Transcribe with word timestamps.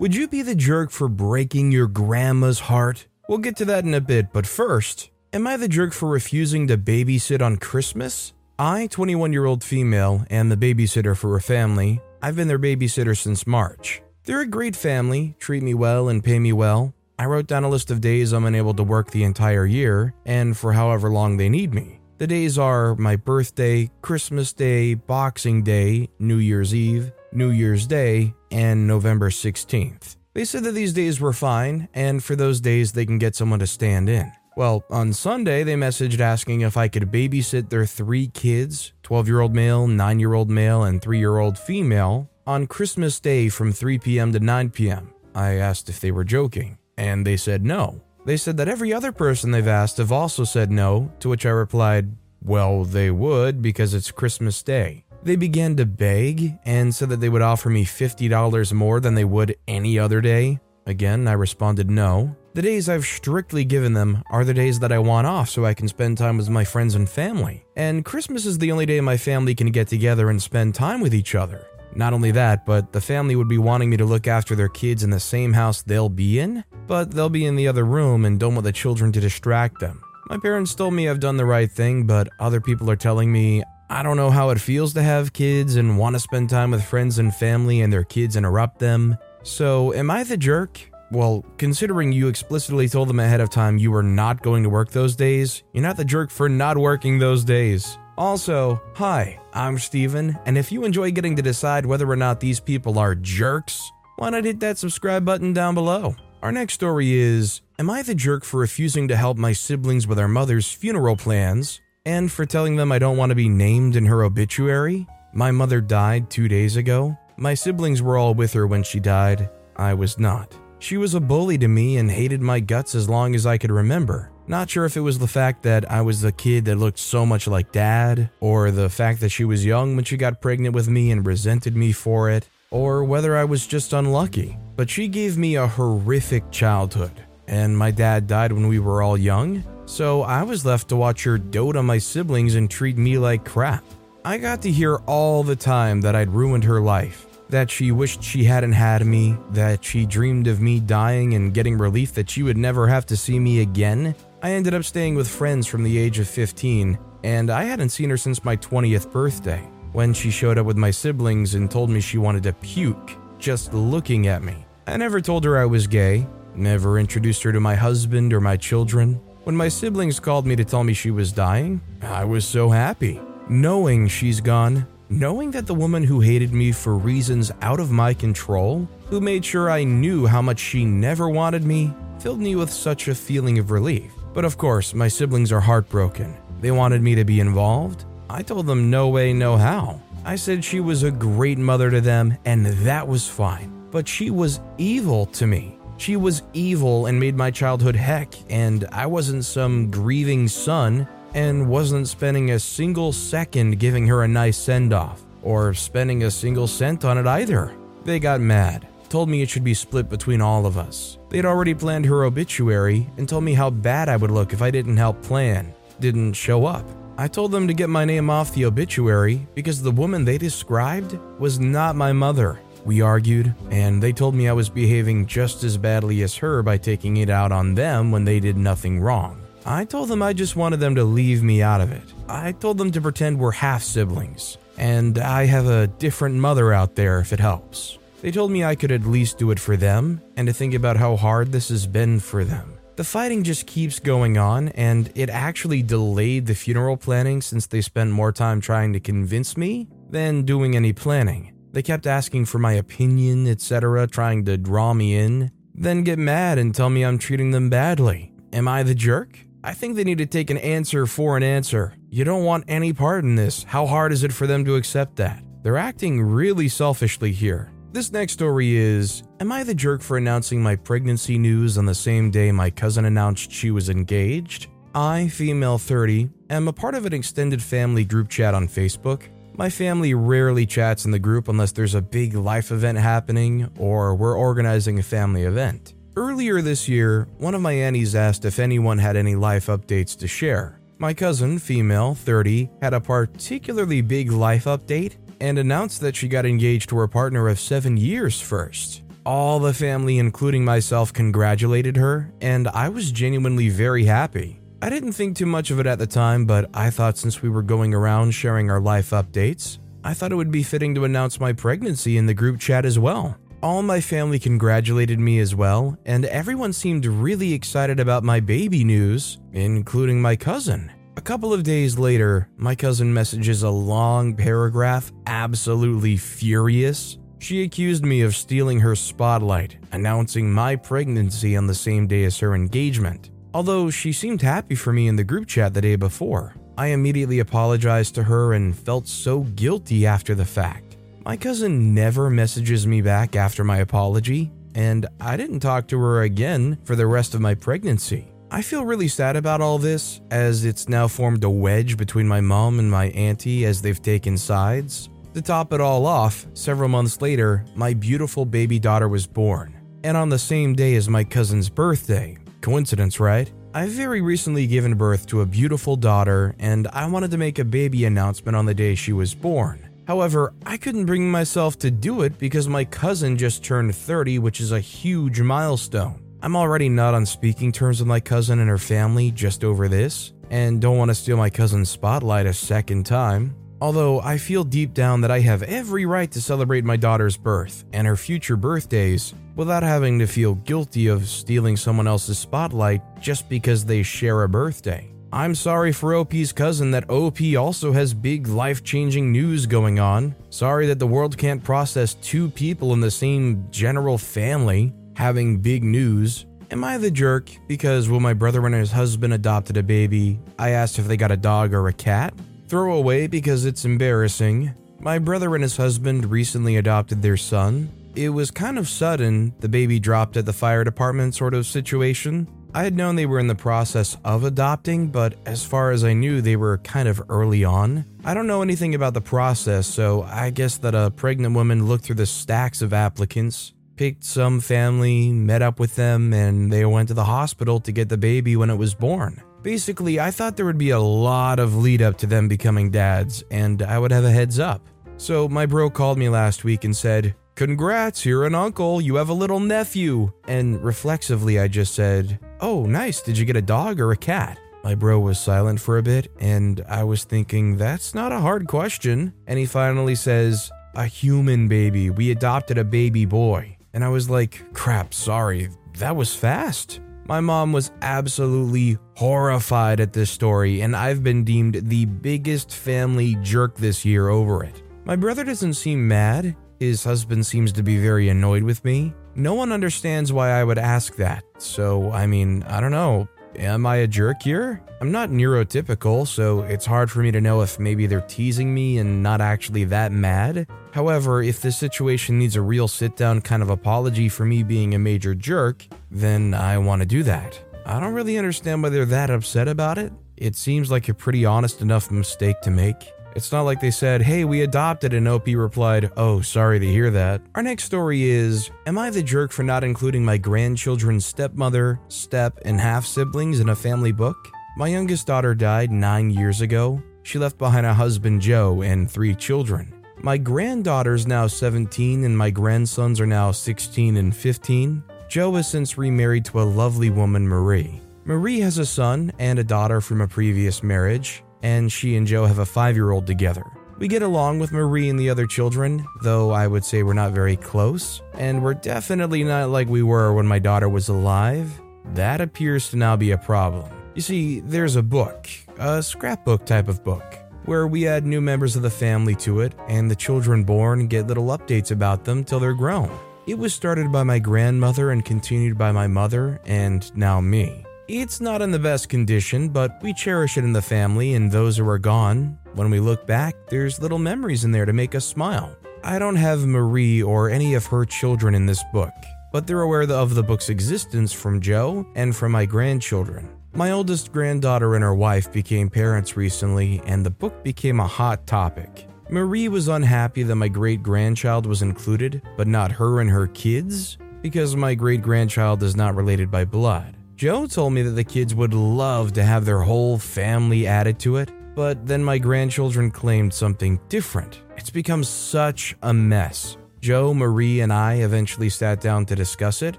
Would 0.00 0.16
you 0.16 0.26
be 0.26 0.42
the 0.42 0.56
jerk 0.56 0.90
for 0.90 1.08
breaking 1.08 1.70
your 1.70 1.86
grandma's 1.86 2.58
heart? 2.58 3.06
We'll 3.28 3.38
get 3.38 3.56
to 3.56 3.64
that 3.66 3.84
in 3.84 3.94
a 3.94 4.00
bit, 4.00 4.32
but 4.32 4.46
first, 4.46 5.10
Am 5.34 5.48
I 5.48 5.56
the 5.56 5.66
jerk 5.66 5.92
for 5.92 6.08
refusing 6.08 6.68
to 6.68 6.78
babysit 6.78 7.42
on 7.42 7.56
Christmas? 7.56 8.34
I, 8.56 8.86
21 8.88 9.32
year 9.32 9.46
old 9.46 9.64
female, 9.64 10.24
am 10.30 10.48
the 10.48 10.56
babysitter 10.56 11.16
for 11.16 11.36
a 11.36 11.40
family. 11.40 12.00
I've 12.22 12.36
been 12.36 12.46
their 12.46 12.58
babysitter 12.58 13.16
since 13.16 13.44
March. 13.44 14.00
They're 14.24 14.42
a 14.42 14.46
great 14.46 14.76
family, 14.76 15.34
treat 15.40 15.64
me 15.64 15.74
well 15.74 16.08
and 16.08 16.22
pay 16.22 16.38
me 16.38 16.52
well. 16.52 16.94
I 17.18 17.26
wrote 17.26 17.48
down 17.48 17.64
a 17.64 17.68
list 17.68 17.90
of 17.90 18.00
days 18.00 18.32
I'm 18.32 18.44
unable 18.44 18.74
to 18.74 18.84
work 18.84 19.10
the 19.10 19.24
entire 19.24 19.66
year, 19.66 20.14
and 20.24 20.56
for 20.56 20.72
however 20.72 21.10
long 21.10 21.36
they 21.36 21.48
need 21.48 21.74
me. 21.74 22.00
The 22.18 22.28
days 22.28 22.58
are 22.58 22.94
my 22.94 23.16
birthday, 23.16 23.90
Christmas 24.02 24.52
Day, 24.52 24.94
Boxing 24.94 25.64
Day, 25.64 26.10
New 26.20 26.38
Year's 26.38 26.72
Eve, 26.72 27.10
New 27.34 27.50
Year's 27.50 27.86
Day, 27.86 28.34
and 28.50 28.86
November 28.86 29.30
16th. 29.30 30.16
They 30.34 30.44
said 30.44 30.64
that 30.64 30.72
these 30.72 30.92
days 30.92 31.20
were 31.20 31.32
fine, 31.32 31.88
and 31.94 32.22
for 32.22 32.36
those 32.36 32.60
days 32.60 32.92
they 32.92 33.06
can 33.06 33.18
get 33.18 33.36
someone 33.36 33.60
to 33.60 33.66
stand 33.66 34.08
in. 34.08 34.32
Well, 34.56 34.84
on 34.88 35.12
Sunday, 35.12 35.64
they 35.64 35.74
messaged 35.74 36.20
asking 36.20 36.60
if 36.60 36.76
I 36.76 36.86
could 36.86 37.10
babysit 37.10 37.70
their 37.70 37.86
three 37.86 38.28
kids 38.28 38.92
12 39.02 39.26
year 39.28 39.40
old 39.40 39.54
male, 39.54 39.86
9 39.86 40.20
year 40.20 40.34
old 40.34 40.48
male, 40.48 40.84
and 40.84 41.02
3 41.02 41.18
year 41.18 41.38
old 41.38 41.58
female 41.58 42.30
on 42.46 42.66
Christmas 42.66 43.18
Day 43.18 43.48
from 43.48 43.72
3 43.72 43.98
p.m. 43.98 44.32
to 44.32 44.40
9 44.40 44.70
p.m. 44.70 45.12
I 45.34 45.54
asked 45.54 45.88
if 45.88 46.00
they 46.00 46.12
were 46.12 46.24
joking, 46.24 46.78
and 46.96 47.26
they 47.26 47.36
said 47.36 47.64
no. 47.64 48.00
They 48.24 48.36
said 48.36 48.56
that 48.58 48.68
every 48.68 48.92
other 48.92 49.12
person 49.12 49.50
they've 49.50 49.66
asked 49.66 49.98
have 49.98 50.12
also 50.12 50.44
said 50.44 50.70
no, 50.70 51.12
to 51.20 51.28
which 51.28 51.44
I 51.44 51.50
replied, 51.50 52.16
well, 52.40 52.84
they 52.84 53.10
would 53.10 53.60
because 53.60 53.94
it's 53.94 54.10
Christmas 54.10 54.62
Day. 54.62 55.03
They 55.24 55.36
began 55.36 55.74
to 55.76 55.86
beg 55.86 56.58
and 56.66 56.94
said 56.94 57.08
that 57.08 57.18
they 57.18 57.30
would 57.30 57.40
offer 57.40 57.70
me 57.70 57.86
$50 57.86 58.72
more 58.74 59.00
than 59.00 59.14
they 59.14 59.24
would 59.24 59.56
any 59.66 59.98
other 59.98 60.20
day. 60.20 60.60
Again, 60.84 61.26
I 61.26 61.32
responded 61.32 61.90
no. 61.90 62.36
The 62.52 62.60
days 62.60 62.90
I've 62.90 63.06
strictly 63.06 63.64
given 63.64 63.94
them 63.94 64.22
are 64.30 64.44
the 64.44 64.52
days 64.52 64.78
that 64.80 64.92
I 64.92 64.98
want 64.98 65.26
off 65.26 65.48
so 65.48 65.64
I 65.64 65.72
can 65.72 65.88
spend 65.88 66.18
time 66.18 66.36
with 66.36 66.50
my 66.50 66.62
friends 66.62 66.94
and 66.94 67.08
family. 67.08 67.64
And 67.74 68.04
Christmas 68.04 68.44
is 68.44 68.58
the 68.58 68.70
only 68.70 68.84
day 68.84 69.00
my 69.00 69.16
family 69.16 69.54
can 69.54 69.70
get 69.70 69.88
together 69.88 70.28
and 70.28 70.42
spend 70.42 70.74
time 70.74 71.00
with 71.00 71.14
each 71.14 71.34
other. 71.34 71.66
Not 71.96 72.12
only 72.12 72.30
that, 72.32 72.66
but 72.66 72.92
the 72.92 73.00
family 73.00 73.34
would 73.34 73.48
be 73.48 73.56
wanting 73.56 73.88
me 73.88 73.96
to 73.96 74.04
look 74.04 74.26
after 74.26 74.54
their 74.54 74.68
kids 74.68 75.02
in 75.02 75.10
the 75.10 75.20
same 75.20 75.54
house 75.54 75.80
they'll 75.80 76.10
be 76.10 76.38
in, 76.38 76.64
but 76.86 77.12
they'll 77.12 77.30
be 77.30 77.46
in 77.46 77.56
the 77.56 77.68
other 77.68 77.84
room 77.84 78.26
and 78.26 78.38
don't 78.38 78.54
want 78.54 78.64
the 78.64 78.72
children 78.72 79.10
to 79.12 79.20
distract 79.20 79.80
them. 79.80 80.02
My 80.28 80.36
parents 80.36 80.74
told 80.74 80.92
me 80.92 81.08
I've 81.08 81.20
done 81.20 81.38
the 81.38 81.46
right 81.46 81.70
thing, 81.70 82.06
but 82.06 82.28
other 82.40 82.60
people 82.60 82.90
are 82.90 82.96
telling 82.96 83.32
me 83.32 83.62
I 83.90 84.02
don't 84.02 84.16
know 84.16 84.30
how 84.30 84.50
it 84.50 84.60
feels 84.60 84.94
to 84.94 85.02
have 85.02 85.32
kids 85.32 85.76
and 85.76 85.98
want 85.98 86.16
to 86.16 86.20
spend 86.20 86.48
time 86.48 86.70
with 86.70 86.82
friends 86.82 87.18
and 87.18 87.34
family 87.34 87.82
and 87.82 87.92
their 87.92 88.04
kids 88.04 88.34
interrupt 88.34 88.78
them. 88.78 89.18
So, 89.42 89.92
am 89.92 90.10
I 90.10 90.24
the 90.24 90.38
jerk? 90.38 90.80
Well, 91.10 91.44
considering 91.58 92.10
you 92.10 92.28
explicitly 92.28 92.88
told 92.88 93.08
them 93.08 93.20
ahead 93.20 93.40
of 93.40 93.50
time 93.50 93.76
you 93.76 93.90
were 93.90 94.02
not 94.02 94.42
going 94.42 94.62
to 94.62 94.70
work 94.70 94.90
those 94.90 95.14
days, 95.14 95.62
you're 95.74 95.82
not 95.82 95.98
the 95.98 96.04
jerk 96.04 96.30
for 96.30 96.48
not 96.48 96.78
working 96.78 97.18
those 97.18 97.44
days. 97.44 97.98
Also, 98.16 98.80
hi, 98.94 99.38
I'm 99.52 99.78
Steven, 99.78 100.38
and 100.46 100.56
if 100.56 100.72
you 100.72 100.84
enjoy 100.84 101.10
getting 101.10 101.36
to 101.36 101.42
decide 101.42 101.84
whether 101.84 102.10
or 102.10 102.16
not 102.16 102.40
these 102.40 102.60
people 102.60 102.98
are 102.98 103.14
jerks, 103.14 103.92
why 104.16 104.30
not 104.30 104.44
hit 104.44 104.60
that 104.60 104.78
subscribe 104.78 105.24
button 105.24 105.52
down 105.52 105.74
below? 105.74 106.16
Our 106.42 106.52
next 106.52 106.74
story 106.74 107.12
is 107.12 107.60
Am 107.78 107.90
I 107.90 108.02
the 108.02 108.14
jerk 108.14 108.44
for 108.44 108.60
refusing 108.60 109.08
to 109.08 109.16
help 109.16 109.36
my 109.36 109.52
siblings 109.52 110.06
with 110.06 110.18
our 110.18 110.28
mother's 110.28 110.70
funeral 110.70 111.16
plans 111.16 111.80
and 112.06 112.30
for 112.30 112.46
telling 112.46 112.76
them 112.76 112.92
I 112.92 112.98
don't 112.98 113.16
want 113.16 113.30
to 113.30 113.36
be 113.36 113.48
named 113.48 113.96
in 113.96 114.06
her 114.06 114.24
obituary? 114.24 115.06
My 115.32 115.50
mother 115.50 115.80
died 115.80 116.30
two 116.30 116.48
days 116.48 116.76
ago. 116.76 117.16
My 117.36 117.54
siblings 117.54 118.02
were 118.02 118.16
all 118.16 118.34
with 118.34 118.52
her 118.52 118.66
when 118.66 118.82
she 118.82 119.00
died. 119.00 119.50
I 119.76 119.94
was 119.94 120.18
not. 120.18 120.56
She 120.78 120.96
was 120.96 121.14
a 121.14 121.20
bully 121.20 121.58
to 121.58 121.68
me 121.68 121.96
and 121.96 122.10
hated 122.10 122.40
my 122.40 122.60
guts 122.60 122.94
as 122.94 123.08
long 123.08 123.34
as 123.34 123.46
I 123.46 123.58
could 123.58 123.72
remember. 123.72 124.30
Not 124.46 124.68
sure 124.68 124.84
if 124.84 124.96
it 124.96 125.00
was 125.00 125.18
the 125.18 125.26
fact 125.26 125.62
that 125.62 125.90
I 125.90 126.02
was 126.02 126.20
the 126.20 126.30
kid 126.30 126.66
that 126.66 126.76
looked 126.76 126.98
so 126.98 127.24
much 127.24 127.46
like 127.46 127.72
dad, 127.72 128.28
or 128.40 128.70
the 128.70 128.90
fact 128.90 129.20
that 129.20 129.30
she 129.30 129.44
was 129.44 129.64
young 129.64 129.96
when 129.96 130.04
she 130.04 130.18
got 130.18 130.42
pregnant 130.42 130.74
with 130.74 130.88
me 130.88 131.10
and 131.10 131.26
resented 131.26 131.74
me 131.74 131.92
for 131.92 132.28
it, 132.28 132.46
or 132.70 133.02
whether 133.04 133.34
I 133.36 133.44
was 133.44 133.66
just 133.66 133.94
unlucky. 133.94 134.58
But 134.76 134.90
she 134.90 135.08
gave 135.08 135.38
me 135.38 135.56
a 135.56 135.66
horrific 135.66 136.50
childhood, 136.50 137.24
and 137.48 137.76
my 137.76 137.90
dad 137.90 138.26
died 138.26 138.52
when 138.52 138.68
we 138.68 138.78
were 138.78 139.00
all 139.00 139.16
young, 139.16 139.64
so 139.86 140.22
I 140.22 140.42
was 140.42 140.64
left 140.64 140.88
to 140.88 140.96
watch 140.96 141.24
her 141.24 141.38
dote 141.38 141.76
on 141.76 141.86
my 141.86 141.98
siblings 141.98 142.54
and 142.54 142.70
treat 142.70 142.96
me 142.96 143.18
like 143.18 143.44
crap. 143.44 143.84
I 144.24 144.38
got 144.38 144.62
to 144.62 144.70
hear 144.70 144.96
all 145.06 145.42
the 145.42 145.56
time 145.56 146.00
that 146.00 146.16
I'd 146.16 146.30
ruined 146.30 146.64
her 146.64 146.80
life, 146.80 147.26
that 147.50 147.70
she 147.70 147.92
wished 147.92 148.22
she 148.22 148.44
hadn't 148.44 148.72
had 148.72 149.04
me, 149.04 149.36
that 149.50 149.84
she 149.84 150.06
dreamed 150.06 150.46
of 150.46 150.60
me 150.60 150.80
dying 150.80 151.34
and 151.34 151.52
getting 151.52 151.76
relief 151.76 152.14
that 152.14 152.30
she 152.30 152.42
would 152.42 152.56
never 152.56 152.86
have 152.86 153.04
to 153.06 153.16
see 153.16 153.38
me 153.38 153.60
again. 153.60 154.14
I 154.42 154.52
ended 154.52 154.74
up 154.74 154.84
staying 154.84 155.14
with 155.14 155.28
friends 155.28 155.66
from 155.66 155.82
the 155.82 155.98
age 155.98 156.18
of 156.18 156.28
15, 156.28 156.98
and 157.22 157.50
I 157.50 157.64
hadn't 157.64 157.90
seen 157.90 158.10
her 158.10 158.16
since 158.16 158.44
my 158.44 158.56
20th 158.56 159.12
birthday, 159.12 159.60
when 159.92 160.12
she 160.12 160.30
showed 160.30 160.58
up 160.58 160.66
with 160.66 160.76
my 160.76 160.90
siblings 160.90 161.54
and 161.54 161.70
told 161.70 161.90
me 161.90 162.00
she 162.00 162.18
wanted 162.18 162.42
to 162.44 162.52
puke 162.54 163.12
just 163.38 163.74
looking 163.74 164.26
at 164.26 164.42
me. 164.42 164.64
I 164.86 164.96
never 164.96 165.20
told 165.20 165.44
her 165.44 165.58
I 165.58 165.66
was 165.66 165.86
gay, 165.86 166.26
never 166.54 166.98
introduced 166.98 167.42
her 167.42 167.52
to 167.52 167.60
my 167.60 167.74
husband 167.74 168.32
or 168.32 168.40
my 168.40 168.56
children. 168.56 169.20
When 169.44 169.56
my 169.56 169.68
siblings 169.68 170.18
called 170.20 170.46
me 170.46 170.56
to 170.56 170.64
tell 170.64 170.84
me 170.84 170.94
she 170.94 171.10
was 171.10 171.32
dying, 171.32 171.80
I 172.02 172.24
was 172.24 172.46
so 172.46 172.70
happy. 172.70 173.20
Knowing 173.48 174.08
she's 174.08 174.40
gone 174.40 174.86
Knowing 175.10 175.50
that 175.50 175.66
the 175.66 175.74
woman 175.74 176.02
who 176.02 176.18
hated 176.18 176.52
me 176.52 176.72
for 176.72 176.96
reasons 176.96 177.52
out 177.60 177.78
of 177.78 177.90
my 177.90 178.14
control, 178.14 178.88
who 179.10 179.20
made 179.20 179.44
sure 179.44 179.70
I 179.70 179.84
knew 179.84 180.26
how 180.26 180.40
much 180.40 180.58
she 180.58 180.86
never 180.86 181.28
wanted 181.28 181.62
me, 181.62 181.92
filled 182.18 182.40
me 182.40 182.56
with 182.56 182.72
such 182.72 183.06
a 183.06 183.14
feeling 183.14 183.58
of 183.58 183.70
relief. 183.70 184.10
But 184.32 184.46
of 184.46 184.56
course, 184.56 184.94
my 184.94 185.08
siblings 185.08 185.52
are 185.52 185.60
heartbroken. 185.60 186.34
They 186.60 186.70
wanted 186.70 187.02
me 187.02 187.14
to 187.16 187.24
be 187.24 187.38
involved. 187.38 188.06
I 188.30 188.42
told 188.42 188.66
them 188.66 188.90
no 188.90 189.08
way, 189.08 189.34
no 189.34 189.58
how. 189.58 190.00
I 190.24 190.36
said 190.36 190.64
she 190.64 190.80
was 190.80 191.02
a 191.02 191.10
great 191.10 191.58
mother 191.58 191.90
to 191.90 192.00
them, 192.00 192.38
and 192.46 192.64
that 192.64 193.06
was 193.06 193.28
fine. 193.28 193.86
But 193.90 194.08
she 194.08 194.30
was 194.30 194.58
evil 194.78 195.26
to 195.26 195.46
me. 195.46 195.73
She 195.96 196.16
was 196.16 196.42
evil 196.52 197.06
and 197.06 197.18
made 197.18 197.36
my 197.36 197.50
childhood 197.50 197.96
heck, 197.96 198.34
and 198.50 198.84
I 198.92 199.06
wasn't 199.06 199.44
some 199.44 199.90
grieving 199.90 200.48
son 200.48 201.08
and 201.34 201.68
wasn't 201.68 202.08
spending 202.08 202.50
a 202.50 202.58
single 202.58 203.12
second 203.12 203.78
giving 203.78 204.06
her 204.08 204.22
a 204.22 204.28
nice 204.28 204.56
send 204.56 204.92
off, 204.92 205.22
or 205.42 205.74
spending 205.74 206.24
a 206.24 206.30
single 206.30 206.66
cent 206.66 207.04
on 207.04 207.18
it 207.18 207.26
either. 207.26 207.74
They 208.04 208.18
got 208.18 208.40
mad, 208.40 208.86
told 209.08 209.28
me 209.28 209.42
it 209.42 209.50
should 209.50 209.64
be 209.64 209.74
split 209.74 210.08
between 210.08 210.40
all 210.40 210.66
of 210.66 210.76
us. 210.76 211.18
They'd 211.30 211.44
already 211.44 211.74
planned 211.74 212.06
her 212.06 212.24
obituary 212.24 213.08
and 213.16 213.28
told 213.28 213.44
me 213.44 213.54
how 213.54 213.70
bad 213.70 214.08
I 214.08 214.16
would 214.16 214.30
look 214.30 214.52
if 214.52 214.62
I 214.62 214.70
didn't 214.70 214.96
help 214.96 215.22
plan, 215.22 215.72
didn't 216.00 216.34
show 216.34 216.66
up. 216.66 216.84
I 217.16 217.28
told 217.28 217.52
them 217.52 217.68
to 217.68 217.74
get 217.74 217.88
my 217.88 218.04
name 218.04 218.28
off 218.28 218.52
the 218.52 218.64
obituary 218.64 219.46
because 219.54 219.80
the 219.80 219.92
woman 219.92 220.24
they 220.24 220.36
described 220.36 221.16
was 221.38 221.60
not 221.60 221.94
my 221.94 222.12
mother. 222.12 222.58
We 222.84 223.00
argued, 223.00 223.54
and 223.70 224.02
they 224.02 224.12
told 224.12 224.34
me 224.34 224.48
I 224.48 224.52
was 224.52 224.68
behaving 224.68 225.26
just 225.26 225.64
as 225.64 225.78
badly 225.78 226.22
as 226.22 226.36
her 226.36 226.62
by 226.62 226.76
taking 226.76 227.16
it 227.16 227.30
out 227.30 227.50
on 227.50 227.74
them 227.74 228.10
when 228.10 228.24
they 228.24 228.40
did 228.40 228.56
nothing 228.56 229.00
wrong. 229.00 229.40
I 229.64 229.86
told 229.86 230.10
them 230.10 230.22
I 230.22 230.34
just 230.34 230.56
wanted 230.56 230.80
them 230.80 230.94
to 230.96 231.04
leave 231.04 231.42
me 231.42 231.62
out 231.62 231.80
of 231.80 231.90
it. 231.90 232.02
I 232.28 232.52
told 232.52 232.76
them 232.76 232.92
to 232.92 233.00
pretend 233.00 233.38
we're 233.38 233.52
half 233.52 233.82
siblings, 233.82 234.58
and 234.76 235.18
I 235.18 235.46
have 235.46 235.66
a 235.66 235.86
different 235.86 236.34
mother 236.34 236.72
out 236.72 236.94
there 236.94 237.20
if 237.20 237.32
it 237.32 237.40
helps. 237.40 237.98
They 238.20 238.30
told 238.30 238.50
me 238.50 238.64
I 238.64 238.74
could 238.74 238.92
at 238.92 239.06
least 239.06 239.38
do 239.38 239.50
it 239.50 239.58
for 239.58 239.76
them, 239.76 240.20
and 240.36 240.46
to 240.46 240.52
think 240.52 240.74
about 240.74 240.98
how 240.98 241.16
hard 241.16 241.52
this 241.52 241.70
has 241.70 241.86
been 241.86 242.20
for 242.20 242.44
them. 242.44 242.74
The 242.96 243.04
fighting 243.04 243.42
just 243.42 243.66
keeps 243.66 243.98
going 243.98 244.38
on, 244.38 244.68
and 244.68 245.10
it 245.14 245.30
actually 245.30 245.82
delayed 245.82 246.46
the 246.46 246.54
funeral 246.54 246.96
planning 246.96 247.40
since 247.40 247.66
they 247.66 247.80
spent 247.80 248.12
more 248.12 248.32
time 248.32 248.60
trying 248.60 248.92
to 248.92 249.00
convince 249.00 249.56
me 249.56 249.88
than 250.10 250.42
doing 250.42 250.76
any 250.76 250.92
planning. 250.92 251.53
They 251.74 251.82
kept 251.82 252.06
asking 252.06 252.44
for 252.44 252.60
my 252.60 252.74
opinion, 252.74 253.48
etc., 253.48 254.06
trying 254.06 254.44
to 254.44 254.56
draw 254.56 254.94
me 254.94 255.16
in, 255.16 255.50
then 255.74 256.04
get 256.04 256.20
mad 256.20 256.56
and 256.56 256.72
tell 256.72 256.88
me 256.88 257.04
I'm 257.04 257.18
treating 257.18 257.50
them 257.50 257.68
badly. 257.68 258.32
Am 258.52 258.68
I 258.68 258.84
the 258.84 258.94
jerk? 258.94 259.36
I 259.64 259.74
think 259.74 259.96
they 259.96 260.04
need 260.04 260.18
to 260.18 260.26
take 260.26 260.50
an 260.50 260.58
answer 260.58 261.04
for 261.04 261.36
an 261.36 261.42
answer. 261.42 261.96
You 262.10 262.22
don't 262.22 262.44
want 262.44 262.66
any 262.68 262.92
part 262.92 263.24
in 263.24 263.34
this. 263.34 263.64
How 263.64 263.86
hard 263.86 264.12
is 264.12 264.22
it 264.22 264.32
for 264.32 264.46
them 264.46 264.64
to 264.66 264.76
accept 264.76 265.16
that? 265.16 265.42
They're 265.64 265.76
acting 265.76 266.22
really 266.22 266.68
selfishly 266.68 267.32
here. 267.32 267.72
This 267.90 268.12
next 268.12 268.34
story 268.34 268.76
is 268.76 269.24
Am 269.40 269.50
I 269.50 269.64
the 269.64 269.74
jerk 269.74 270.00
for 270.00 270.16
announcing 270.16 270.62
my 270.62 270.76
pregnancy 270.76 271.38
news 271.38 271.76
on 271.76 271.86
the 271.86 271.94
same 271.94 272.30
day 272.30 272.52
my 272.52 272.70
cousin 272.70 273.04
announced 273.04 273.50
she 273.50 273.72
was 273.72 273.88
engaged? 273.88 274.68
I, 274.94 275.26
female 275.26 275.78
30, 275.78 276.30
am 276.50 276.68
a 276.68 276.72
part 276.72 276.94
of 276.94 277.04
an 277.04 277.12
extended 277.12 277.60
family 277.60 278.04
group 278.04 278.28
chat 278.28 278.54
on 278.54 278.68
Facebook. 278.68 279.22
My 279.56 279.70
family 279.70 280.14
rarely 280.14 280.66
chats 280.66 281.04
in 281.04 281.12
the 281.12 281.20
group 281.20 281.46
unless 281.46 281.70
there's 281.70 281.94
a 281.94 282.02
big 282.02 282.34
life 282.34 282.72
event 282.72 282.98
happening 282.98 283.70
or 283.78 284.12
we're 284.16 284.36
organizing 284.36 284.98
a 284.98 285.02
family 285.02 285.44
event. 285.44 285.94
Earlier 286.16 286.60
this 286.60 286.88
year, 286.88 287.28
one 287.38 287.54
of 287.54 287.60
my 287.60 287.72
aunties 287.72 288.16
asked 288.16 288.44
if 288.44 288.58
anyone 288.58 288.98
had 288.98 289.16
any 289.16 289.36
life 289.36 289.66
updates 289.66 290.18
to 290.18 290.26
share. 290.26 290.80
My 290.98 291.14
cousin, 291.14 291.60
female, 291.60 292.16
30, 292.16 292.68
had 292.82 292.94
a 292.94 293.00
particularly 293.00 294.00
big 294.00 294.32
life 294.32 294.64
update 294.64 295.18
and 295.40 295.56
announced 295.56 296.00
that 296.00 296.16
she 296.16 296.26
got 296.26 296.46
engaged 296.46 296.88
to 296.88 296.96
her 296.98 297.08
partner 297.08 297.46
of 297.48 297.60
seven 297.60 297.96
years 297.96 298.40
first. 298.40 299.02
All 299.24 299.60
the 299.60 299.72
family, 299.72 300.18
including 300.18 300.64
myself, 300.64 301.12
congratulated 301.12 301.96
her, 301.96 302.32
and 302.40 302.66
I 302.68 302.88
was 302.88 303.12
genuinely 303.12 303.68
very 303.68 304.04
happy. 304.04 304.60
I 304.84 304.90
didn't 304.90 305.12
think 305.12 305.34
too 305.34 305.46
much 305.46 305.70
of 305.70 305.80
it 305.80 305.86
at 305.86 305.98
the 305.98 306.06
time, 306.06 306.44
but 306.44 306.68
I 306.74 306.90
thought 306.90 307.16
since 307.16 307.40
we 307.40 307.48
were 307.48 307.62
going 307.62 307.94
around 307.94 308.32
sharing 308.32 308.70
our 308.70 308.82
life 308.82 309.12
updates, 309.12 309.78
I 310.04 310.12
thought 310.12 310.30
it 310.30 310.34
would 310.34 310.50
be 310.50 310.62
fitting 310.62 310.94
to 310.94 311.06
announce 311.06 311.40
my 311.40 311.54
pregnancy 311.54 312.18
in 312.18 312.26
the 312.26 312.34
group 312.34 312.60
chat 312.60 312.84
as 312.84 312.98
well. 312.98 313.34
All 313.62 313.80
my 313.80 314.02
family 314.02 314.38
congratulated 314.38 315.18
me 315.18 315.38
as 315.38 315.54
well, 315.54 315.96
and 316.04 316.26
everyone 316.26 316.74
seemed 316.74 317.06
really 317.06 317.54
excited 317.54 317.98
about 317.98 318.24
my 318.24 318.40
baby 318.40 318.84
news, 318.84 319.38
including 319.54 320.20
my 320.20 320.36
cousin. 320.36 320.92
A 321.16 321.22
couple 321.22 321.54
of 321.54 321.62
days 321.62 321.98
later, 321.98 322.50
my 322.58 322.74
cousin 322.74 323.14
messages 323.14 323.62
a 323.62 323.70
long 323.70 324.36
paragraph, 324.36 325.10
absolutely 325.26 326.18
furious. 326.18 327.16
She 327.38 327.62
accused 327.62 328.04
me 328.04 328.20
of 328.20 328.36
stealing 328.36 328.80
her 328.80 328.94
spotlight, 328.94 329.78
announcing 329.92 330.52
my 330.52 330.76
pregnancy 330.76 331.56
on 331.56 331.66
the 331.66 331.74
same 331.74 332.06
day 332.06 332.24
as 332.24 332.38
her 332.40 332.54
engagement. 332.54 333.30
Although 333.54 333.88
she 333.88 334.12
seemed 334.12 334.42
happy 334.42 334.74
for 334.74 334.92
me 334.92 335.06
in 335.06 335.14
the 335.14 335.22
group 335.22 335.46
chat 335.46 335.74
the 335.74 335.80
day 335.80 335.94
before, 335.94 336.56
I 336.76 336.88
immediately 336.88 337.38
apologized 337.38 338.16
to 338.16 338.24
her 338.24 338.52
and 338.52 338.76
felt 338.76 339.06
so 339.06 339.42
guilty 339.42 340.06
after 340.06 340.34
the 340.34 340.44
fact. 340.44 340.96
My 341.24 341.36
cousin 341.36 341.94
never 341.94 342.28
messages 342.30 342.84
me 342.84 343.00
back 343.00 343.36
after 343.36 343.62
my 343.62 343.78
apology, 343.78 344.50
and 344.74 345.06
I 345.20 345.36
didn't 345.36 345.60
talk 345.60 345.86
to 345.88 346.00
her 346.00 346.22
again 346.22 346.78
for 346.82 346.96
the 346.96 347.06
rest 347.06 347.32
of 347.32 347.40
my 347.40 347.54
pregnancy. 347.54 348.26
I 348.50 348.60
feel 348.60 348.84
really 348.84 349.06
sad 349.06 349.36
about 349.36 349.60
all 349.60 349.78
this, 349.78 350.20
as 350.32 350.64
it's 350.64 350.88
now 350.88 351.06
formed 351.06 351.44
a 351.44 351.50
wedge 351.50 351.96
between 351.96 352.26
my 352.26 352.40
mom 352.40 352.80
and 352.80 352.90
my 352.90 353.06
auntie 353.10 353.66
as 353.66 353.80
they've 353.80 354.02
taken 354.02 354.36
sides. 354.36 355.08
To 355.34 355.40
top 355.40 355.72
it 355.72 355.80
all 355.80 356.06
off, 356.06 356.44
several 356.54 356.88
months 356.88 357.22
later, 357.22 357.64
my 357.76 357.94
beautiful 357.94 358.44
baby 358.44 358.80
daughter 358.80 359.08
was 359.08 359.28
born, 359.28 359.80
and 360.02 360.16
on 360.16 360.28
the 360.28 360.38
same 360.40 360.74
day 360.74 360.96
as 360.96 361.08
my 361.08 361.22
cousin's 361.22 361.68
birthday, 361.68 362.36
Coincidence, 362.64 363.20
right? 363.20 363.52
I've 363.74 363.90
very 363.90 364.22
recently 364.22 364.66
given 364.66 364.94
birth 364.94 365.26
to 365.26 365.42
a 365.42 365.46
beautiful 365.46 365.96
daughter, 365.96 366.56
and 366.58 366.88
I 366.94 367.06
wanted 367.06 367.30
to 367.32 367.36
make 367.36 367.58
a 367.58 367.64
baby 367.64 368.06
announcement 368.06 368.56
on 368.56 368.64
the 368.64 368.72
day 368.72 368.94
she 368.94 369.12
was 369.12 369.34
born. 369.34 369.86
However, 370.06 370.54
I 370.64 370.78
couldn't 370.78 371.04
bring 371.04 371.30
myself 371.30 371.78
to 371.80 371.90
do 371.90 372.22
it 372.22 372.38
because 372.38 372.66
my 372.66 372.86
cousin 372.86 373.36
just 373.36 373.62
turned 373.62 373.94
30, 373.94 374.38
which 374.38 374.62
is 374.62 374.72
a 374.72 374.80
huge 374.80 375.42
milestone. 375.42 376.22
I'm 376.40 376.56
already 376.56 376.88
not 376.88 377.12
on 377.12 377.26
speaking 377.26 377.70
terms 377.70 377.98
with 377.98 378.08
my 378.08 378.18
cousin 378.20 378.58
and 378.60 378.70
her 378.70 378.78
family 378.78 379.30
just 379.30 379.62
over 379.62 379.86
this, 379.86 380.32
and 380.48 380.80
don't 380.80 380.96
want 380.96 381.10
to 381.10 381.14
steal 381.14 381.36
my 381.36 381.50
cousin's 381.50 381.90
spotlight 381.90 382.46
a 382.46 382.54
second 382.54 383.04
time. 383.04 383.54
Although 383.80 384.20
I 384.20 384.38
feel 384.38 384.64
deep 384.64 384.94
down 384.94 385.20
that 385.22 385.30
I 385.30 385.40
have 385.40 385.62
every 385.62 386.06
right 386.06 386.30
to 386.30 386.40
celebrate 386.40 386.84
my 386.84 386.96
daughter's 386.96 387.36
birth 387.36 387.84
and 387.92 388.06
her 388.06 388.16
future 388.16 388.56
birthdays 388.56 389.34
without 389.56 389.82
having 389.82 390.18
to 390.20 390.26
feel 390.26 390.54
guilty 390.54 391.08
of 391.08 391.28
stealing 391.28 391.76
someone 391.76 392.06
else's 392.06 392.38
spotlight 392.38 393.02
just 393.20 393.48
because 393.48 393.84
they 393.84 394.02
share 394.02 394.42
a 394.42 394.48
birthday. 394.48 395.10
I'm 395.32 395.56
sorry 395.56 395.90
for 395.92 396.14
OP's 396.14 396.52
cousin 396.52 396.92
that 396.92 397.10
OP 397.10 397.38
also 397.58 397.92
has 397.92 398.14
big 398.14 398.46
life 398.46 398.84
changing 398.84 399.32
news 399.32 399.66
going 399.66 399.98
on. 399.98 400.34
Sorry 400.50 400.86
that 400.86 401.00
the 401.00 401.08
world 401.08 401.36
can't 401.36 401.62
process 401.62 402.14
two 402.14 402.50
people 402.50 402.92
in 402.92 403.00
the 403.00 403.10
same 403.10 403.66
general 403.72 404.16
family 404.16 404.92
having 405.16 405.58
big 405.58 405.82
news. 405.82 406.46
Am 406.70 406.84
I 406.84 406.98
the 406.98 407.10
jerk 407.10 407.50
because 407.66 408.08
when 408.08 408.22
my 408.22 408.32
brother 408.32 408.64
and 408.64 408.74
his 408.74 408.92
husband 408.92 409.34
adopted 409.34 409.76
a 409.76 409.82
baby, 409.82 410.38
I 410.58 410.70
asked 410.70 411.00
if 411.00 411.06
they 411.06 411.16
got 411.16 411.32
a 411.32 411.36
dog 411.36 411.74
or 411.74 411.88
a 411.88 411.92
cat? 411.92 412.32
Throw 412.68 412.94
away 412.94 413.26
because 413.26 413.64
it's 413.64 413.84
embarrassing. 413.84 414.74
My 414.98 415.18
brother 415.18 415.54
and 415.54 415.62
his 415.62 415.76
husband 415.76 416.30
recently 416.30 416.76
adopted 416.76 417.20
their 417.20 417.36
son, 417.36 417.90
it 418.16 418.28
was 418.28 418.50
kind 418.50 418.78
of 418.78 418.88
sudden, 418.88 419.54
the 419.58 419.68
baby 419.68 419.98
dropped 419.98 420.36
at 420.36 420.46
the 420.46 420.52
fire 420.52 420.84
department 420.84 421.34
sort 421.34 421.52
of 421.52 421.66
situation. 421.66 422.46
I 422.72 422.84
had 422.84 422.96
known 422.96 423.16
they 423.16 423.26
were 423.26 423.38
in 423.38 423.46
the 423.46 423.54
process 423.54 424.16
of 424.24 424.44
adopting, 424.44 425.08
but 425.08 425.34
as 425.46 425.64
far 425.64 425.90
as 425.90 426.04
I 426.04 426.12
knew, 426.12 426.40
they 426.40 426.56
were 426.56 426.78
kind 426.78 427.08
of 427.08 427.22
early 427.28 427.64
on. 427.64 428.04
I 428.24 428.34
don't 428.34 428.46
know 428.46 428.62
anything 428.62 428.94
about 428.94 429.14
the 429.14 429.20
process, 429.20 429.86
so 429.86 430.22
I 430.22 430.50
guess 430.50 430.78
that 430.78 430.94
a 430.94 431.10
pregnant 431.10 431.54
woman 431.54 431.86
looked 431.86 432.04
through 432.04 432.16
the 432.16 432.26
stacks 432.26 432.82
of 432.82 432.92
applicants, 432.92 433.72
picked 433.96 434.24
some 434.24 434.60
family, 434.60 435.30
met 435.30 435.62
up 435.62 435.78
with 435.78 435.96
them, 435.96 436.32
and 436.32 436.72
they 436.72 436.84
went 436.84 437.08
to 437.08 437.14
the 437.14 437.24
hospital 437.24 437.78
to 437.80 437.92
get 437.92 438.08
the 438.08 438.18
baby 438.18 438.56
when 438.56 438.70
it 438.70 438.76
was 438.76 438.94
born. 438.94 439.40
Basically, 439.64 440.20
I 440.20 440.30
thought 440.30 440.56
there 440.56 440.66
would 440.66 440.76
be 440.76 440.90
a 440.90 441.00
lot 441.00 441.58
of 441.58 441.74
lead 441.74 442.02
up 442.02 442.18
to 442.18 442.26
them 442.26 442.48
becoming 442.48 442.90
dads, 442.90 443.42
and 443.50 443.80
I 443.80 443.98
would 443.98 444.12
have 444.12 444.24
a 444.24 444.30
heads 444.30 444.58
up. 444.58 444.82
So 445.16 445.48
my 445.48 445.64
bro 445.64 445.88
called 445.88 446.18
me 446.18 446.28
last 446.28 446.64
week 446.64 446.84
and 446.84 446.94
said, 446.94 447.34
Congrats, 447.54 448.26
you're 448.26 448.44
an 448.44 448.54
uncle, 448.54 449.00
you 449.00 449.14
have 449.14 449.30
a 449.30 449.32
little 449.32 449.60
nephew. 449.60 450.30
And 450.46 450.84
reflexively, 450.84 451.58
I 451.58 451.68
just 451.68 451.94
said, 451.94 452.38
Oh, 452.60 452.84
nice, 452.84 453.22
did 453.22 453.38
you 453.38 453.46
get 453.46 453.56
a 453.56 453.62
dog 453.62 454.00
or 454.00 454.12
a 454.12 454.18
cat? 454.18 454.58
My 454.82 454.94
bro 454.94 455.18
was 455.18 455.40
silent 455.40 455.80
for 455.80 455.96
a 455.96 456.02
bit, 456.02 456.30
and 456.40 456.84
I 456.86 457.04
was 457.04 457.24
thinking, 457.24 457.78
that's 457.78 458.14
not 458.14 458.32
a 458.32 458.40
hard 458.40 458.68
question. 458.68 459.32
And 459.46 459.58
he 459.58 459.64
finally 459.64 460.14
says, 460.14 460.70
A 460.94 461.06
human 461.06 461.68
baby. 461.68 462.10
We 462.10 462.32
adopted 462.32 462.76
a 462.76 462.84
baby 462.84 463.24
boy. 463.24 463.78
And 463.94 464.04
I 464.04 464.10
was 464.10 464.28
like, 464.28 464.74
crap, 464.74 465.14
sorry, 465.14 465.70
that 466.00 466.16
was 466.16 466.34
fast. 466.34 467.00
My 467.26 467.40
mom 467.40 467.72
was 467.72 467.90
absolutely 468.02 468.98
horrified 469.16 469.98
at 469.98 470.12
this 470.12 470.30
story, 470.30 470.82
and 470.82 470.94
I've 470.94 471.22
been 471.22 471.42
deemed 471.42 471.88
the 471.88 472.04
biggest 472.04 472.70
family 472.74 473.36
jerk 473.40 473.76
this 473.76 474.04
year 474.04 474.28
over 474.28 474.62
it. 474.62 474.82
My 475.06 475.16
brother 475.16 475.42
doesn't 475.42 475.74
seem 475.74 476.06
mad, 476.06 476.54
his 476.78 477.02
husband 477.02 477.46
seems 477.46 477.72
to 477.72 477.82
be 477.82 477.96
very 477.96 478.28
annoyed 478.28 478.62
with 478.62 478.84
me. 478.84 479.14
No 479.34 479.54
one 479.54 479.72
understands 479.72 480.34
why 480.34 480.50
I 480.50 480.64
would 480.64 480.76
ask 480.76 481.16
that, 481.16 481.44
so 481.56 482.12
I 482.12 482.26
mean, 482.26 482.62
I 482.64 482.80
don't 482.80 482.90
know. 482.90 483.26
Am 483.56 483.86
I 483.86 483.96
a 483.96 484.06
jerk 484.06 484.42
here? 484.42 484.82
I'm 485.00 485.12
not 485.12 485.30
neurotypical, 485.30 486.26
so 486.26 486.62
it's 486.62 486.84
hard 486.84 487.10
for 487.10 487.20
me 487.20 487.30
to 487.30 487.40
know 487.40 487.62
if 487.62 487.78
maybe 487.78 488.06
they're 488.06 488.20
teasing 488.22 488.74
me 488.74 488.98
and 488.98 489.22
not 489.22 489.40
actually 489.40 489.84
that 489.84 490.12
mad. 490.12 490.66
However, 490.92 491.42
if 491.42 491.62
this 491.62 491.76
situation 491.78 492.38
needs 492.38 492.56
a 492.56 492.62
real 492.62 492.88
sit 492.88 493.16
down 493.16 493.40
kind 493.40 493.62
of 493.62 493.70
apology 493.70 494.28
for 494.28 494.44
me 494.44 494.62
being 494.62 494.94
a 494.94 494.98
major 494.98 495.34
jerk, 495.34 495.86
then 496.14 496.54
I 496.54 496.78
want 496.78 497.02
to 497.02 497.06
do 497.06 497.22
that. 497.24 497.60
I 497.84 498.00
don't 498.00 498.14
really 498.14 498.38
understand 498.38 498.82
why 498.82 498.88
they're 498.88 499.04
that 499.06 499.30
upset 499.30 499.68
about 499.68 499.98
it. 499.98 500.12
It 500.36 500.56
seems 500.56 500.90
like 500.90 501.08
a 501.08 501.14
pretty 501.14 501.44
honest 501.44 501.82
enough 501.82 502.10
mistake 502.10 502.60
to 502.62 502.70
make. 502.70 503.12
It's 503.36 503.50
not 503.50 503.62
like 503.62 503.80
they 503.80 503.90
said, 503.90 504.22
hey, 504.22 504.44
we 504.44 504.62
adopted, 504.62 505.12
and 505.12 505.26
OP 505.26 505.48
replied, 505.48 506.12
oh, 506.16 506.40
sorry 506.40 506.78
to 506.78 506.86
hear 506.86 507.10
that. 507.10 507.42
Our 507.56 507.64
next 507.64 507.84
story 507.84 508.22
is 508.22 508.70
Am 508.86 508.96
I 508.96 509.10
the 509.10 509.24
jerk 509.24 509.50
for 509.50 509.64
not 509.64 509.82
including 509.82 510.24
my 510.24 510.38
grandchildren's 510.38 511.26
stepmother, 511.26 511.98
step, 512.06 512.60
and 512.64 512.80
half 512.80 513.04
siblings 513.04 513.58
in 513.58 513.68
a 513.70 513.76
family 513.76 514.12
book? 514.12 514.36
My 514.76 514.86
youngest 514.86 515.26
daughter 515.26 515.54
died 515.54 515.90
nine 515.90 516.30
years 516.30 516.60
ago. 516.60 517.02
She 517.24 517.38
left 517.38 517.58
behind 517.58 517.86
a 517.86 517.94
husband, 517.94 518.40
Joe, 518.40 518.82
and 518.82 519.10
three 519.10 519.34
children. 519.34 520.04
My 520.18 520.38
granddaughter's 520.38 521.26
now 521.26 521.48
17, 521.48 522.24
and 522.24 522.38
my 522.38 522.50
grandsons 522.50 523.20
are 523.20 523.26
now 523.26 523.50
16 523.50 524.16
and 524.16 524.34
15. 524.34 525.02
Joe 525.34 525.56
has 525.56 525.68
since 525.68 525.98
remarried 525.98 526.44
to 526.44 526.60
a 526.60 526.62
lovely 526.62 527.10
woman, 527.10 527.48
Marie. 527.48 528.00
Marie 528.24 528.60
has 528.60 528.78
a 528.78 528.86
son 528.86 529.32
and 529.40 529.58
a 529.58 529.64
daughter 529.64 530.00
from 530.00 530.20
a 530.20 530.28
previous 530.28 530.80
marriage 530.80 531.42
and 531.60 531.90
she 531.90 532.14
and 532.14 532.24
Joe 532.24 532.46
have 532.46 532.60
a 532.60 532.64
five 532.64 532.94
year 532.94 533.10
old 533.10 533.26
together. 533.26 533.64
We 533.98 534.06
get 534.06 534.22
along 534.22 534.60
with 534.60 534.70
Marie 534.70 535.08
and 535.08 535.18
the 535.18 535.30
other 535.30 535.48
children, 535.48 536.06
though 536.22 536.52
I 536.52 536.68
would 536.68 536.84
say 536.84 537.02
we're 537.02 537.14
not 537.14 537.32
very 537.32 537.56
close, 537.56 538.22
and 538.34 538.62
we're 538.62 538.74
definitely 538.74 539.42
not 539.42 539.70
like 539.70 539.88
we 539.88 540.04
were 540.04 540.32
when 540.32 540.46
my 540.46 540.60
daughter 540.60 540.88
was 540.88 541.08
alive. 541.08 541.80
That 542.12 542.40
appears 542.40 542.90
to 542.90 542.96
now 542.96 543.16
be 543.16 543.32
a 543.32 543.38
problem. 543.38 543.90
You 544.14 544.22
see, 544.22 544.60
there's 544.60 544.94
a 544.94 545.02
book, 545.02 545.50
a 545.80 546.00
scrapbook 546.00 546.64
type 546.64 546.86
of 546.86 547.02
book, 547.02 547.24
where 547.64 547.88
we 547.88 548.06
add 548.06 548.24
new 548.24 548.40
members 548.40 548.76
of 548.76 548.82
the 548.82 548.88
family 548.88 549.34
to 549.36 549.62
it, 549.62 549.74
and 549.88 550.08
the 550.08 550.14
children 550.14 550.62
born 550.62 551.08
get 551.08 551.26
little 551.26 551.46
updates 551.46 551.90
about 551.90 552.22
them 552.22 552.44
till 552.44 552.60
they're 552.60 552.72
grown. 552.72 553.10
It 553.46 553.58
was 553.58 553.74
started 553.74 554.10
by 554.10 554.22
my 554.22 554.38
grandmother 554.38 555.10
and 555.10 555.22
continued 555.22 555.76
by 555.76 555.92
my 555.92 556.06
mother, 556.06 556.62
and 556.64 557.14
now 557.14 557.42
me. 557.42 557.84
It's 558.08 558.40
not 558.40 558.62
in 558.62 558.70
the 558.70 558.78
best 558.78 559.10
condition, 559.10 559.68
but 559.68 560.02
we 560.02 560.14
cherish 560.14 560.56
it 560.56 560.64
in 560.64 560.72
the 560.72 560.80
family 560.80 561.34
and 561.34 561.52
those 561.52 561.76
who 561.76 561.86
are 561.86 561.98
gone. 561.98 562.58
when 562.74 562.90
we 562.90 563.00
look 563.00 563.26
back, 563.26 563.54
there's 563.68 564.00
little 564.00 564.18
memories 564.18 564.64
in 564.64 564.72
there 564.72 564.86
to 564.86 564.94
make 564.94 565.14
us 565.14 565.26
smile. 565.26 565.76
I 566.02 566.18
don't 566.18 566.36
have 566.36 566.66
Marie 566.66 567.22
or 567.22 567.50
any 567.50 567.74
of 567.74 567.84
her 567.86 568.06
children 568.06 568.54
in 568.54 568.64
this 568.64 568.82
book, 568.94 569.12
but 569.52 569.66
they're 569.66 569.82
aware 569.82 570.10
of 570.10 570.34
the 570.34 570.42
book's 570.42 570.70
existence 570.70 571.30
from 571.34 571.60
Joe 571.60 572.06
and 572.14 572.34
from 572.34 572.52
my 572.52 572.64
grandchildren. 572.64 573.50
My 573.74 573.90
oldest 573.90 574.32
granddaughter 574.32 574.94
and 574.94 575.04
her 575.04 575.14
wife 575.14 575.52
became 575.52 575.90
parents 575.90 576.34
recently, 576.34 577.02
and 577.04 577.26
the 577.26 577.30
book 577.30 577.62
became 577.62 578.00
a 578.00 578.06
hot 578.06 578.46
topic. 578.46 579.06
Marie 579.30 579.68
was 579.68 579.88
unhappy 579.88 580.42
that 580.42 580.54
my 580.54 580.68
great 580.68 581.02
grandchild 581.02 581.64
was 581.64 581.80
included, 581.80 582.42
but 582.56 582.68
not 582.68 582.92
her 582.92 583.20
and 583.20 583.30
her 583.30 583.46
kids, 583.48 584.18
because 584.42 584.76
my 584.76 584.94
great 584.94 585.22
grandchild 585.22 585.82
is 585.82 585.96
not 585.96 586.14
related 586.14 586.50
by 586.50 586.64
blood. 586.64 587.16
Joe 587.34 587.66
told 587.66 587.94
me 587.94 588.02
that 588.02 588.10
the 588.10 588.24
kids 588.24 588.54
would 588.54 588.74
love 588.74 589.32
to 589.32 589.42
have 589.42 589.64
their 589.64 589.80
whole 589.80 590.18
family 590.18 590.86
added 590.86 591.18
to 591.20 591.38
it, 591.38 591.50
but 591.74 592.06
then 592.06 592.22
my 592.22 592.38
grandchildren 592.38 593.10
claimed 593.10 593.54
something 593.54 593.98
different. 594.08 594.60
It's 594.76 594.90
become 594.90 595.24
such 595.24 595.96
a 596.02 596.12
mess. 596.12 596.76
Joe, 597.00 597.32
Marie, 597.32 597.80
and 597.80 597.92
I 597.92 598.16
eventually 598.16 598.68
sat 598.68 599.00
down 599.00 599.24
to 599.26 599.34
discuss 599.34 599.80
it, 599.82 599.96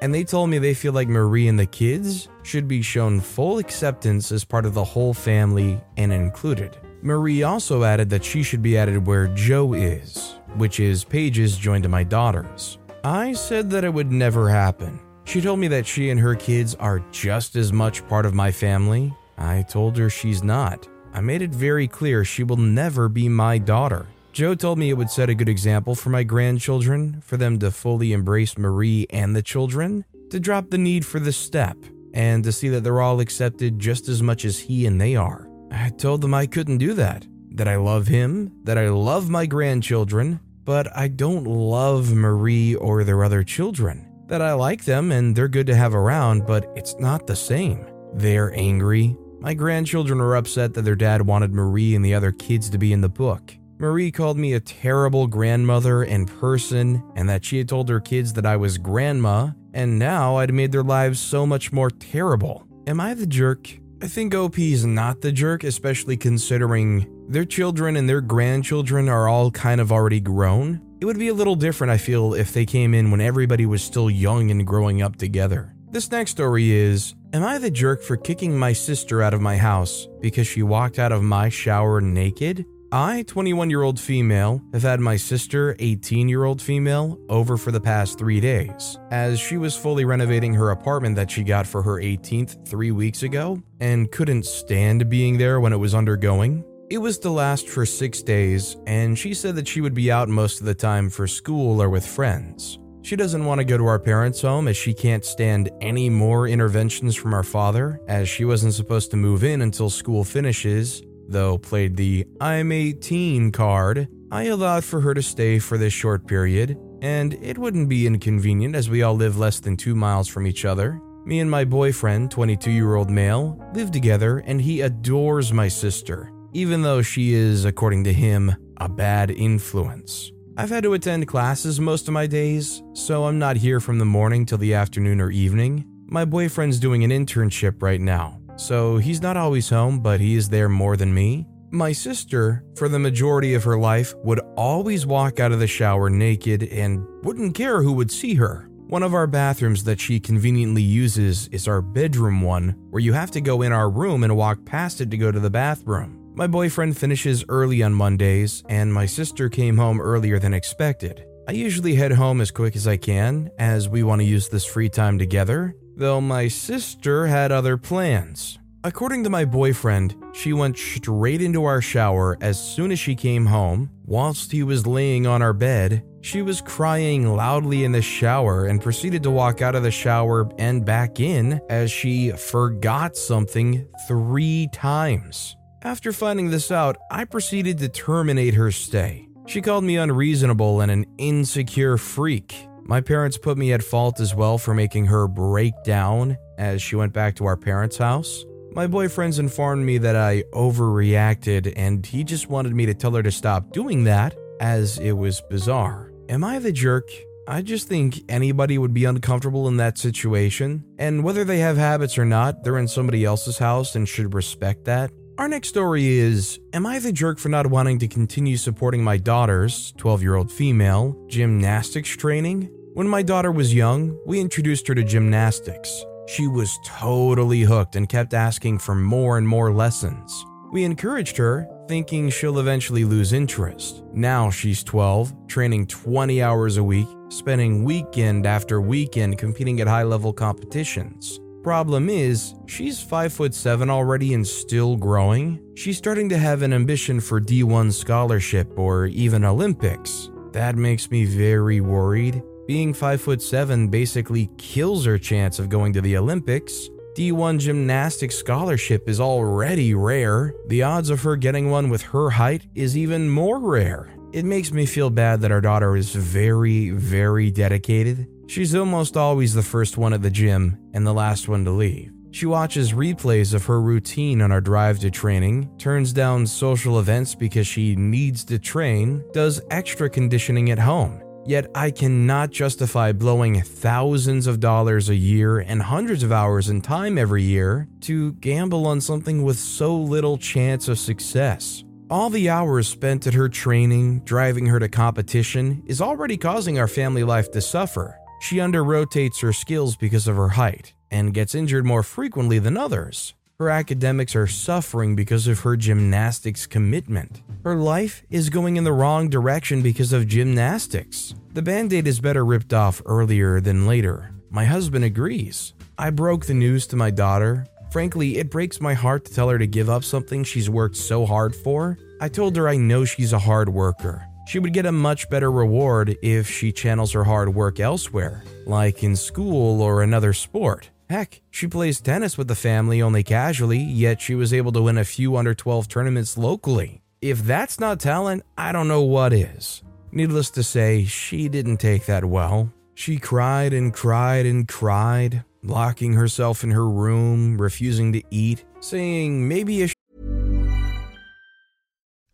and 0.00 0.14
they 0.14 0.24
told 0.24 0.48
me 0.48 0.58
they 0.58 0.74
feel 0.74 0.92
like 0.92 1.08
Marie 1.08 1.48
and 1.48 1.58
the 1.58 1.66
kids 1.66 2.28
should 2.44 2.66
be 2.66 2.82
shown 2.82 3.20
full 3.20 3.58
acceptance 3.58 4.32
as 4.32 4.44
part 4.44 4.64
of 4.64 4.74
the 4.74 4.84
whole 4.84 5.12
family 5.12 5.80
and 5.96 6.12
included. 6.12 6.76
Marie 7.02 7.42
also 7.42 7.82
added 7.82 8.08
that 8.10 8.24
she 8.24 8.44
should 8.44 8.62
be 8.62 8.78
added 8.78 9.04
where 9.06 9.26
Joe 9.26 9.72
is, 9.74 10.36
which 10.56 10.78
is 10.78 11.02
pages 11.02 11.56
joined 11.56 11.82
to 11.82 11.88
my 11.88 12.04
daughters. 12.04 12.78
I 13.02 13.32
said 13.32 13.68
that 13.70 13.82
it 13.82 13.92
would 13.92 14.12
never 14.12 14.48
happen. 14.48 15.00
She 15.24 15.40
told 15.40 15.58
me 15.58 15.66
that 15.68 15.86
she 15.86 16.10
and 16.10 16.20
her 16.20 16.36
kids 16.36 16.76
are 16.76 17.04
just 17.10 17.56
as 17.56 17.72
much 17.72 18.06
part 18.08 18.24
of 18.24 18.34
my 18.34 18.52
family. 18.52 19.12
I 19.36 19.62
told 19.62 19.96
her 19.98 20.08
she's 20.08 20.44
not. 20.44 20.88
I 21.12 21.20
made 21.20 21.42
it 21.42 21.50
very 21.50 21.88
clear 21.88 22.24
she 22.24 22.44
will 22.44 22.56
never 22.56 23.08
be 23.08 23.28
my 23.28 23.58
daughter. 23.58 24.06
Joe 24.32 24.54
told 24.54 24.78
me 24.78 24.88
it 24.88 24.96
would 24.96 25.10
set 25.10 25.28
a 25.28 25.34
good 25.34 25.48
example 25.48 25.94
for 25.94 26.10
my 26.10 26.22
grandchildren, 26.22 27.20
for 27.20 27.36
them 27.36 27.58
to 27.58 27.70
fully 27.70 28.12
embrace 28.12 28.56
Marie 28.56 29.06
and 29.10 29.34
the 29.34 29.42
children, 29.42 30.04
to 30.30 30.40
drop 30.40 30.70
the 30.70 30.78
need 30.78 31.04
for 31.04 31.18
the 31.18 31.32
step, 31.32 31.76
and 32.14 32.44
to 32.44 32.52
see 32.52 32.68
that 32.68 32.82
they're 32.82 33.02
all 33.02 33.20
accepted 33.20 33.78
just 33.78 34.08
as 34.08 34.22
much 34.22 34.44
as 34.44 34.58
he 34.58 34.86
and 34.86 35.00
they 35.00 35.16
are. 35.16 35.48
I 35.72 35.88
told 35.88 36.20
them 36.20 36.34
I 36.34 36.46
couldn't 36.46 36.78
do 36.78 36.92
that, 36.94 37.26
that 37.52 37.66
I 37.66 37.76
love 37.76 38.06
him, 38.06 38.52
that 38.64 38.78
I 38.78 38.90
love 38.90 39.30
my 39.30 39.46
grandchildren, 39.46 40.38
but 40.64 40.94
I 40.96 41.08
don't 41.08 41.44
love 41.44 42.12
Marie 42.12 42.74
or 42.74 43.04
their 43.04 43.24
other 43.24 43.42
children. 43.42 44.08
That 44.28 44.42
I 44.42 44.52
like 44.52 44.84
them 44.84 45.10
and 45.10 45.34
they're 45.34 45.48
good 45.48 45.66
to 45.68 45.74
have 45.74 45.94
around, 45.94 46.46
but 46.46 46.70
it's 46.76 46.94
not 46.98 47.26
the 47.26 47.36
same. 47.36 47.86
They're 48.14 48.54
angry. 48.54 49.16
My 49.40 49.54
grandchildren 49.54 50.20
are 50.20 50.36
upset 50.36 50.74
that 50.74 50.82
their 50.82 50.94
dad 50.94 51.22
wanted 51.26 51.52
Marie 51.52 51.94
and 51.94 52.04
the 52.04 52.14
other 52.14 52.32
kids 52.32 52.70
to 52.70 52.78
be 52.78 52.92
in 52.92 53.00
the 53.00 53.08
book. 53.08 53.56
Marie 53.78 54.12
called 54.12 54.38
me 54.38 54.52
a 54.52 54.60
terrible 54.60 55.26
grandmother 55.26 56.02
and 56.02 56.28
person, 56.38 57.02
and 57.16 57.28
that 57.28 57.44
she 57.44 57.58
had 57.58 57.68
told 57.68 57.88
her 57.88 57.98
kids 57.98 58.32
that 58.34 58.46
I 58.46 58.56
was 58.56 58.78
grandma, 58.78 59.48
and 59.74 59.98
now 59.98 60.36
I'd 60.36 60.54
made 60.54 60.70
their 60.70 60.84
lives 60.84 61.18
so 61.18 61.44
much 61.44 61.72
more 61.72 61.90
terrible. 61.90 62.64
Am 62.86 63.00
I 63.00 63.14
the 63.14 63.26
jerk? 63.26 63.68
I 64.02 64.08
think 64.08 64.34
OP 64.34 64.58
is 64.58 64.84
not 64.84 65.20
the 65.20 65.30
jerk, 65.30 65.62
especially 65.62 66.16
considering 66.16 67.06
their 67.28 67.44
children 67.44 67.94
and 67.94 68.08
their 68.08 68.20
grandchildren 68.20 69.08
are 69.08 69.28
all 69.28 69.52
kind 69.52 69.80
of 69.80 69.92
already 69.92 70.18
grown. 70.18 70.80
It 71.00 71.04
would 71.04 71.20
be 71.20 71.28
a 71.28 71.34
little 71.34 71.54
different, 71.54 71.92
I 71.92 71.98
feel, 71.98 72.34
if 72.34 72.52
they 72.52 72.66
came 72.66 72.94
in 72.94 73.12
when 73.12 73.20
everybody 73.20 73.64
was 73.64 73.80
still 73.80 74.10
young 74.10 74.50
and 74.50 74.66
growing 74.66 75.02
up 75.02 75.14
together. 75.14 75.72
This 75.92 76.10
next 76.10 76.32
story 76.32 76.72
is 76.72 77.14
Am 77.32 77.44
I 77.44 77.58
the 77.58 77.70
jerk 77.70 78.02
for 78.02 78.16
kicking 78.16 78.58
my 78.58 78.72
sister 78.72 79.22
out 79.22 79.34
of 79.34 79.40
my 79.40 79.56
house 79.56 80.08
because 80.20 80.48
she 80.48 80.64
walked 80.64 80.98
out 80.98 81.12
of 81.12 81.22
my 81.22 81.48
shower 81.48 82.00
naked? 82.00 82.66
I, 82.94 83.22
21 83.22 83.70
year 83.70 83.80
old 83.80 83.98
female, 83.98 84.60
have 84.74 84.82
had 84.82 85.00
my 85.00 85.16
sister, 85.16 85.74
18 85.78 86.28
year 86.28 86.44
old 86.44 86.60
female, 86.60 87.18
over 87.30 87.56
for 87.56 87.72
the 87.72 87.80
past 87.80 88.18
three 88.18 88.38
days, 88.38 88.98
as 89.10 89.40
she 89.40 89.56
was 89.56 89.74
fully 89.74 90.04
renovating 90.04 90.52
her 90.52 90.72
apartment 90.72 91.16
that 91.16 91.30
she 91.30 91.42
got 91.42 91.66
for 91.66 91.80
her 91.80 92.02
18th 92.02 92.68
three 92.68 92.90
weeks 92.90 93.22
ago 93.22 93.62
and 93.80 94.12
couldn't 94.12 94.44
stand 94.44 95.08
being 95.08 95.38
there 95.38 95.58
when 95.58 95.72
it 95.72 95.78
was 95.78 95.94
undergoing. 95.94 96.62
It 96.90 96.98
was 96.98 97.18
to 97.20 97.30
last 97.30 97.66
for 97.66 97.86
six 97.86 98.22
days, 98.22 98.76
and 98.86 99.18
she 99.18 99.32
said 99.32 99.56
that 99.56 99.66
she 99.66 99.80
would 99.80 99.94
be 99.94 100.12
out 100.12 100.28
most 100.28 100.60
of 100.60 100.66
the 100.66 100.74
time 100.74 101.08
for 101.08 101.26
school 101.26 101.82
or 101.82 101.88
with 101.88 102.04
friends. 102.06 102.78
She 103.00 103.16
doesn't 103.16 103.46
want 103.46 103.58
to 103.58 103.64
go 103.64 103.78
to 103.78 103.86
our 103.86 103.98
parents' 103.98 104.42
home 104.42 104.68
as 104.68 104.76
she 104.76 104.92
can't 104.92 105.24
stand 105.24 105.70
any 105.80 106.10
more 106.10 106.46
interventions 106.46 107.16
from 107.16 107.32
our 107.32 107.42
father, 107.42 108.02
as 108.06 108.28
she 108.28 108.44
wasn't 108.44 108.74
supposed 108.74 109.10
to 109.12 109.16
move 109.16 109.44
in 109.44 109.62
until 109.62 109.88
school 109.88 110.24
finishes, 110.24 111.02
though 111.32 111.58
played 111.58 111.96
the 111.96 112.24
I'm 112.40 112.70
18 112.70 113.50
card, 113.50 114.08
I 114.30 114.44
allowed 114.44 114.84
for 114.84 115.00
her 115.00 115.14
to 115.14 115.22
stay 115.22 115.58
for 115.58 115.76
this 115.76 115.92
short 115.92 116.26
period, 116.26 116.78
and 117.02 117.34
it 117.34 117.58
wouldn't 117.58 117.88
be 117.88 118.06
inconvenient 118.06 118.76
as 118.76 118.88
we 118.88 119.02
all 119.02 119.14
live 119.14 119.36
less 119.36 119.58
than 119.58 119.76
two 119.76 119.94
miles 119.94 120.28
from 120.28 120.46
each 120.46 120.64
other. 120.64 121.00
Me 121.24 121.40
and 121.40 121.50
my 121.50 121.64
boyfriend, 121.64 122.30
22 122.30 122.70
year 122.70 122.94
old 122.94 123.10
male, 123.10 123.58
live 123.74 123.90
together 123.90 124.38
and 124.38 124.60
he 124.60 124.80
adores 124.80 125.52
my 125.52 125.68
sister, 125.68 126.30
even 126.52 126.82
though 126.82 127.02
she 127.02 127.32
is, 127.32 127.64
according 127.64 128.04
to 128.04 128.12
him, 128.12 128.54
a 128.78 128.88
bad 128.88 129.30
influence. 129.30 130.32
I've 130.56 130.70
had 130.70 130.82
to 130.82 130.92
attend 130.92 131.28
classes 131.28 131.80
most 131.80 132.08
of 132.08 132.14
my 132.14 132.26
days, 132.26 132.82
so 132.92 133.24
I'm 133.24 133.38
not 133.38 133.56
here 133.56 133.80
from 133.80 133.98
the 133.98 134.04
morning 134.04 134.44
till 134.44 134.58
the 134.58 134.74
afternoon 134.74 135.20
or 135.20 135.30
evening. 135.30 135.84
My 136.06 136.26
boyfriend's 136.26 136.78
doing 136.78 137.04
an 137.04 137.10
internship 137.10 137.80
right 137.80 138.00
now, 138.00 138.38
so 138.62 138.96
he's 138.96 139.20
not 139.20 139.36
always 139.36 139.68
home, 139.68 140.00
but 140.00 140.20
he 140.20 140.36
is 140.36 140.48
there 140.48 140.68
more 140.68 140.96
than 140.96 141.12
me. 141.12 141.46
My 141.70 141.92
sister, 141.92 142.64
for 142.76 142.88
the 142.88 142.98
majority 142.98 143.54
of 143.54 143.64
her 143.64 143.78
life, 143.78 144.14
would 144.24 144.40
always 144.56 145.06
walk 145.06 145.40
out 145.40 145.52
of 145.52 145.58
the 145.58 145.66
shower 145.66 146.10
naked 146.10 146.62
and 146.64 147.04
wouldn't 147.24 147.54
care 147.54 147.82
who 147.82 147.92
would 147.94 148.10
see 148.10 148.34
her. 148.34 148.68
One 148.88 149.02
of 149.02 149.14
our 149.14 149.26
bathrooms 149.26 149.84
that 149.84 150.00
she 150.00 150.20
conveniently 150.20 150.82
uses 150.82 151.48
is 151.48 151.66
our 151.66 151.80
bedroom 151.80 152.42
one, 152.42 152.76
where 152.90 153.00
you 153.00 153.14
have 153.14 153.30
to 153.30 153.40
go 153.40 153.62
in 153.62 153.72
our 153.72 153.88
room 153.88 154.22
and 154.22 154.36
walk 154.36 154.64
past 154.66 155.00
it 155.00 155.10
to 155.10 155.16
go 155.16 155.32
to 155.32 155.40
the 155.40 155.48
bathroom. 155.48 156.18
My 156.34 156.46
boyfriend 156.46 156.96
finishes 156.96 157.44
early 157.48 157.82
on 157.82 157.94
Mondays, 157.94 158.62
and 158.68 158.92
my 158.92 159.06
sister 159.06 159.48
came 159.48 159.78
home 159.78 160.00
earlier 160.00 160.38
than 160.38 160.52
expected. 160.52 161.24
I 161.48 161.52
usually 161.52 161.94
head 161.94 162.12
home 162.12 162.40
as 162.40 162.50
quick 162.50 162.76
as 162.76 162.86
I 162.86 162.98
can, 162.98 163.50
as 163.58 163.88
we 163.88 164.02
want 164.02 164.20
to 164.20 164.26
use 164.26 164.48
this 164.48 164.64
free 164.64 164.90
time 164.90 165.18
together, 165.18 165.74
though 166.02 166.20
my 166.20 166.48
sister 166.48 167.26
had 167.28 167.52
other 167.52 167.76
plans. 167.76 168.58
According 168.84 169.22
to 169.22 169.30
my 169.30 169.44
boyfriend, 169.44 170.16
she 170.32 170.52
went 170.52 170.76
straight 170.76 171.40
into 171.40 171.64
our 171.64 171.80
shower 171.80 172.36
as 172.40 172.60
soon 172.60 172.90
as 172.90 172.98
she 172.98 173.14
came 173.14 173.46
home. 173.46 173.90
Whilst 174.04 174.50
he 174.50 174.64
was 174.64 174.88
laying 174.88 175.24
on 175.24 175.40
our 175.40 175.52
bed, 175.52 176.04
she 176.20 176.42
was 176.42 176.60
crying 176.60 177.32
loudly 177.36 177.84
in 177.84 177.92
the 177.92 178.02
shower 178.02 178.66
and 178.66 178.82
proceeded 178.82 179.22
to 179.22 179.30
walk 179.30 179.62
out 179.62 179.76
of 179.76 179.84
the 179.84 179.92
shower 179.92 180.50
and 180.58 180.84
back 180.84 181.20
in 181.20 181.60
as 181.70 181.92
she 181.92 182.32
forgot 182.32 183.16
something 183.16 183.86
three 184.08 184.68
times. 184.72 185.56
After 185.84 186.12
finding 186.12 186.50
this 186.50 186.72
out, 186.72 186.96
I 187.10 187.24
proceeded 187.24 187.78
to 187.78 187.88
terminate 187.88 188.54
her 188.54 188.72
stay. 188.72 189.28
She 189.46 189.60
called 189.60 189.84
me 189.84 189.96
unreasonable 189.96 190.80
and 190.80 190.90
an 190.90 191.06
insecure 191.18 191.96
freak. 191.96 192.68
My 192.84 193.00
parents 193.00 193.38
put 193.38 193.56
me 193.56 193.72
at 193.72 193.82
fault 193.82 194.20
as 194.20 194.34
well 194.34 194.58
for 194.58 194.74
making 194.74 195.06
her 195.06 195.28
break 195.28 195.72
down 195.84 196.36
as 196.58 196.82
she 196.82 196.96
went 196.96 197.12
back 197.12 197.36
to 197.36 197.46
our 197.46 197.56
parents' 197.56 197.96
house. 197.96 198.44
My 198.74 198.86
boyfriends 198.86 199.38
informed 199.38 199.84
me 199.84 199.98
that 199.98 200.16
I 200.16 200.42
overreacted 200.52 201.72
and 201.76 202.04
he 202.04 202.24
just 202.24 202.48
wanted 202.48 202.74
me 202.74 202.86
to 202.86 202.94
tell 202.94 203.12
her 203.12 203.22
to 203.22 203.30
stop 203.30 203.72
doing 203.72 204.04
that 204.04 204.36
as 204.60 204.98
it 204.98 205.12
was 205.12 205.42
bizarre. 205.50 206.12
Am 206.28 206.42
I 206.42 206.58
the 206.58 206.72
jerk? 206.72 207.10
I 207.46 207.62
just 207.62 207.88
think 207.88 208.20
anybody 208.28 208.78
would 208.78 208.94
be 208.94 209.04
uncomfortable 209.04 209.66
in 209.66 209.76
that 209.78 209.98
situation, 209.98 210.84
and 210.96 211.24
whether 211.24 211.44
they 211.44 211.58
have 211.58 211.76
habits 211.76 212.16
or 212.16 212.24
not, 212.24 212.62
they're 212.62 212.78
in 212.78 212.86
somebody 212.86 213.24
else's 213.24 213.58
house 213.58 213.96
and 213.96 214.08
should 214.08 214.32
respect 214.32 214.84
that. 214.84 215.10
Our 215.42 215.48
next 215.48 215.70
story 215.70 216.06
is 216.06 216.60
Am 216.72 216.86
I 216.86 217.00
the 217.00 217.12
jerk 217.12 217.40
for 217.40 217.48
not 217.48 217.66
wanting 217.66 217.98
to 217.98 218.06
continue 218.06 218.56
supporting 218.56 219.02
my 219.02 219.16
daughter's, 219.16 219.92
12 219.96 220.22
year 220.22 220.36
old 220.36 220.52
female, 220.52 221.20
gymnastics 221.26 222.10
training? 222.10 222.70
When 222.94 223.08
my 223.08 223.22
daughter 223.22 223.50
was 223.50 223.74
young, 223.74 224.16
we 224.24 224.38
introduced 224.38 224.86
her 224.86 224.94
to 224.94 225.02
gymnastics. 225.02 226.04
She 226.28 226.46
was 226.46 226.78
totally 226.86 227.62
hooked 227.62 227.96
and 227.96 228.08
kept 228.08 228.34
asking 228.34 228.78
for 228.78 228.94
more 228.94 229.36
and 229.36 229.48
more 229.48 229.72
lessons. 229.72 230.44
We 230.70 230.84
encouraged 230.84 231.36
her, 231.38 231.66
thinking 231.88 232.30
she'll 232.30 232.60
eventually 232.60 233.04
lose 233.04 233.32
interest. 233.32 234.04
Now 234.12 234.48
she's 234.48 234.84
12, 234.84 235.48
training 235.48 235.88
20 235.88 236.40
hours 236.40 236.76
a 236.76 236.84
week, 236.84 237.08
spending 237.30 237.82
weekend 237.82 238.46
after 238.46 238.80
weekend 238.80 239.38
competing 239.38 239.80
at 239.80 239.88
high 239.88 240.04
level 240.04 240.32
competitions. 240.32 241.40
Problem 241.62 242.08
is, 242.10 242.54
she's 242.66 243.00
5 243.00 243.32
foot 243.32 243.54
7 243.54 243.88
already 243.88 244.34
and 244.34 244.44
still 244.44 244.96
growing. 244.96 245.62
She's 245.76 245.96
starting 245.96 246.28
to 246.30 246.38
have 246.38 246.62
an 246.62 246.72
ambition 246.72 247.20
for 247.20 247.40
D1 247.40 247.92
scholarship 247.92 248.76
or 248.76 249.06
even 249.06 249.44
Olympics. 249.44 250.28
That 250.50 250.74
makes 250.74 251.08
me 251.10 251.24
very 251.24 251.80
worried. 251.80 252.42
Being 252.66 252.92
5 252.92 253.20
foot 253.20 253.40
7 253.40 253.88
basically 253.88 254.50
kills 254.58 255.04
her 255.04 255.18
chance 255.18 255.60
of 255.60 255.68
going 255.68 255.92
to 255.92 256.00
the 256.00 256.16
Olympics. 256.16 256.88
D1 257.14 257.60
gymnastics 257.60 258.34
scholarship 258.34 259.08
is 259.08 259.20
already 259.20 259.94
rare. 259.94 260.54
The 260.66 260.82
odds 260.82 261.10
of 261.10 261.22
her 261.22 261.36
getting 261.36 261.70
one 261.70 261.90
with 261.90 262.02
her 262.02 262.30
height 262.30 262.66
is 262.74 262.96
even 262.96 263.30
more 263.30 263.60
rare. 263.60 264.12
It 264.32 264.46
makes 264.46 264.72
me 264.72 264.86
feel 264.86 265.10
bad 265.10 265.42
that 265.42 265.52
our 265.52 265.60
daughter 265.60 265.94
is 265.94 266.14
very, 266.14 266.88
very 266.88 267.50
dedicated. 267.50 268.26
She's 268.46 268.74
almost 268.74 269.14
always 269.14 269.52
the 269.52 269.62
first 269.62 269.98
one 269.98 270.14
at 270.14 270.22
the 270.22 270.30
gym 270.30 270.78
and 270.94 271.06
the 271.06 271.12
last 271.12 271.48
one 271.48 271.66
to 271.66 271.70
leave. 271.70 272.12
She 272.30 272.46
watches 272.46 272.94
replays 272.94 273.52
of 273.52 273.66
her 273.66 273.78
routine 273.78 274.40
on 274.40 274.50
our 274.50 274.62
drive 274.62 275.00
to 275.00 275.10
training, 275.10 275.70
turns 275.76 276.14
down 276.14 276.46
social 276.46 276.98
events 276.98 277.34
because 277.34 277.66
she 277.66 277.94
needs 277.94 278.42
to 278.44 278.58
train, 278.58 279.22
does 279.34 279.60
extra 279.70 280.08
conditioning 280.08 280.70
at 280.70 280.78
home. 280.78 281.22
Yet 281.44 281.66
I 281.74 281.90
cannot 281.90 282.52
justify 282.52 283.12
blowing 283.12 283.60
thousands 283.60 284.46
of 284.46 284.60
dollars 284.60 285.10
a 285.10 285.14
year 285.14 285.58
and 285.58 285.82
hundreds 285.82 286.22
of 286.22 286.32
hours 286.32 286.70
in 286.70 286.80
time 286.80 287.18
every 287.18 287.42
year 287.42 287.86
to 288.02 288.32
gamble 288.34 288.86
on 288.86 289.02
something 289.02 289.42
with 289.42 289.58
so 289.58 289.94
little 289.94 290.38
chance 290.38 290.88
of 290.88 290.98
success. 290.98 291.84
All 292.12 292.28
the 292.28 292.50
hours 292.50 292.88
spent 292.88 293.26
at 293.26 293.32
her 293.32 293.48
training, 293.48 294.20
driving 294.26 294.66
her 294.66 294.78
to 294.78 294.86
competition, 294.86 295.82
is 295.86 296.02
already 296.02 296.36
causing 296.36 296.78
our 296.78 296.86
family 296.86 297.24
life 297.24 297.50
to 297.52 297.62
suffer. 297.62 298.18
She 298.42 298.60
under 298.60 298.84
rotates 298.84 299.40
her 299.40 299.54
skills 299.54 299.96
because 299.96 300.28
of 300.28 300.36
her 300.36 300.50
height 300.50 300.92
and 301.10 301.32
gets 301.32 301.54
injured 301.54 301.86
more 301.86 302.02
frequently 302.02 302.58
than 302.58 302.76
others. 302.76 303.32
Her 303.58 303.70
academics 303.70 304.36
are 304.36 304.46
suffering 304.46 305.16
because 305.16 305.46
of 305.46 305.60
her 305.60 305.74
gymnastics 305.74 306.66
commitment. 306.66 307.40
Her 307.64 307.76
life 307.76 308.22
is 308.28 308.50
going 308.50 308.76
in 308.76 308.84
the 308.84 308.92
wrong 308.92 309.30
direction 309.30 309.80
because 309.80 310.12
of 310.12 310.28
gymnastics. 310.28 311.34
The 311.54 311.62
band 311.62 311.94
aid 311.94 312.06
is 312.06 312.20
better 312.20 312.44
ripped 312.44 312.74
off 312.74 313.00
earlier 313.06 313.58
than 313.58 313.86
later. 313.86 314.34
My 314.50 314.66
husband 314.66 315.06
agrees. 315.06 315.72
I 315.96 316.10
broke 316.10 316.44
the 316.44 316.52
news 316.52 316.86
to 316.88 316.96
my 316.96 317.10
daughter, 317.10 317.66
Frankly, 317.92 318.38
it 318.38 318.48
breaks 318.48 318.80
my 318.80 318.94
heart 318.94 319.26
to 319.26 319.34
tell 319.34 319.50
her 319.50 319.58
to 319.58 319.66
give 319.66 319.90
up 319.90 320.02
something 320.02 320.44
she's 320.44 320.70
worked 320.70 320.96
so 320.96 321.26
hard 321.26 321.54
for. 321.54 321.98
I 322.22 322.28
told 322.30 322.56
her 322.56 322.66
I 322.66 322.78
know 322.78 323.04
she's 323.04 323.34
a 323.34 323.38
hard 323.38 323.68
worker. 323.68 324.26
She 324.48 324.58
would 324.58 324.72
get 324.72 324.86
a 324.86 324.92
much 324.92 325.28
better 325.28 325.52
reward 325.52 326.16
if 326.22 326.48
she 326.48 326.72
channels 326.72 327.12
her 327.12 327.22
hard 327.22 327.54
work 327.54 327.80
elsewhere, 327.80 328.44
like 328.66 329.02
in 329.02 329.14
school 329.14 329.82
or 329.82 330.02
another 330.02 330.32
sport. 330.32 330.88
Heck, 331.10 331.42
she 331.50 331.66
plays 331.66 332.00
tennis 332.00 332.38
with 332.38 332.48
the 332.48 332.54
family 332.54 333.02
only 333.02 333.22
casually, 333.22 333.80
yet 333.80 334.22
she 334.22 334.34
was 334.34 334.54
able 334.54 334.72
to 334.72 334.80
win 334.80 334.96
a 334.96 335.04
few 335.04 335.36
under 335.36 335.52
12 335.52 335.86
tournaments 335.86 336.38
locally. 336.38 337.02
If 337.20 337.44
that's 337.44 337.78
not 337.78 338.00
talent, 338.00 338.42
I 338.56 338.72
don't 338.72 338.88
know 338.88 339.02
what 339.02 339.34
is. 339.34 339.82
Needless 340.12 340.48
to 340.52 340.62
say, 340.62 341.04
she 341.04 341.50
didn't 341.50 341.76
take 341.76 342.06
that 342.06 342.24
well. 342.24 342.72
She 342.94 343.18
cried 343.18 343.74
and 343.74 343.92
cried 343.92 344.46
and 344.46 344.66
cried, 344.66 345.44
locking 345.62 346.14
herself 346.14 346.64
in 346.64 346.70
her 346.72 346.88
room, 346.88 347.60
refusing 347.60 348.12
to 348.12 348.22
eat, 348.30 348.64
saying 348.80 349.46
maybe 349.46 349.82
a 349.82 349.88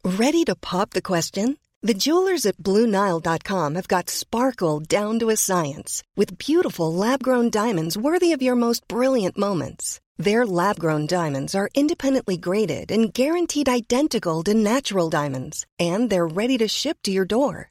Ready 0.05 0.45
to 0.45 0.55
pop 0.55 0.91
the 0.91 1.03
question? 1.03 1.59
The 1.83 1.95
jewelers 1.95 2.47
at 2.47 2.57
BlueNile.com 2.57 3.75
have 3.77 3.89
got 3.89 4.11
sparkle 4.11 4.81
down 4.81 5.19
to 5.21 5.31
a 5.31 5.37
science 5.37 6.03
with 6.17 6.39
beautiful 6.39 6.93
lab 6.93 7.23
grown 7.23 7.51
diamonds 7.51 7.97
worthy 7.97 8.33
of 8.33 8.43
your 8.43 8.57
most 8.57 8.89
brilliant 8.89 9.39
moments. 9.39 10.01
Their 10.17 10.45
lab 10.45 10.81
grown 10.81 11.07
diamonds 11.07 11.55
are 11.55 11.71
independently 11.75 12.37
graded 12.37 12.91
and 12.91 13.15
guaranteed 13.15 13.69
identical 13.69 14.43
to 14.45 14.55
natural 14.55 15.09
diamonds, 15.11 15.67
and 15.79 16.11
they're 16.11 16.27
ready 16.27 16.59
to 16.59 16.67
ship 16.67 16.99
to 17.05 17.13
your 17.13 17.25
door. 17.25 17.71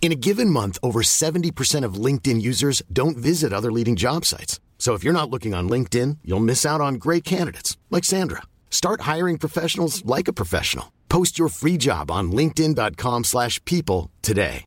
In 0.00 0.10
a 0.10 0.16
given 0.16 0.48
month, 0.48 0.78
over 0.82 1.02
70% 1.02 1.84
of 1.84 2.02
LinkedIn 2.04 2.40
users 2.40 2.82
don't 2.90 3.18
visit 3.18 3.52
other 3.52 3.70
leading 3.70 3.94
job 3.94 4.24
sites. 4.24 4.58
So 4.78 4.94
if 4.94 5.04
you're 5.04 5.12
not 5.12 5.28
looking 5.28 5.52
on 5.52 5.68
LinkedIn, 5.68 6.18
you'll 6.24 6.48
miss 6.48 6.64
out 6.64 6.80
on 6.80 6.94
great 6.94 7.24
candidates 7.24 7.76
like 7.90 8.04
Sandra. 8.04 8.42
Start 8.70 9.02
hiring 9.02 9.36
professionals 9.36 10.02
like 10.06 10.28
a 10.28 10.32
professional. 10.32 10.92
Post 11.10 11.38
your 11.38 11.50
free 11.50 11.76
job 11.76 12.10
on 12.10 12.32
linkedin.com/people 12.32 14.10
today. 14.22 14.64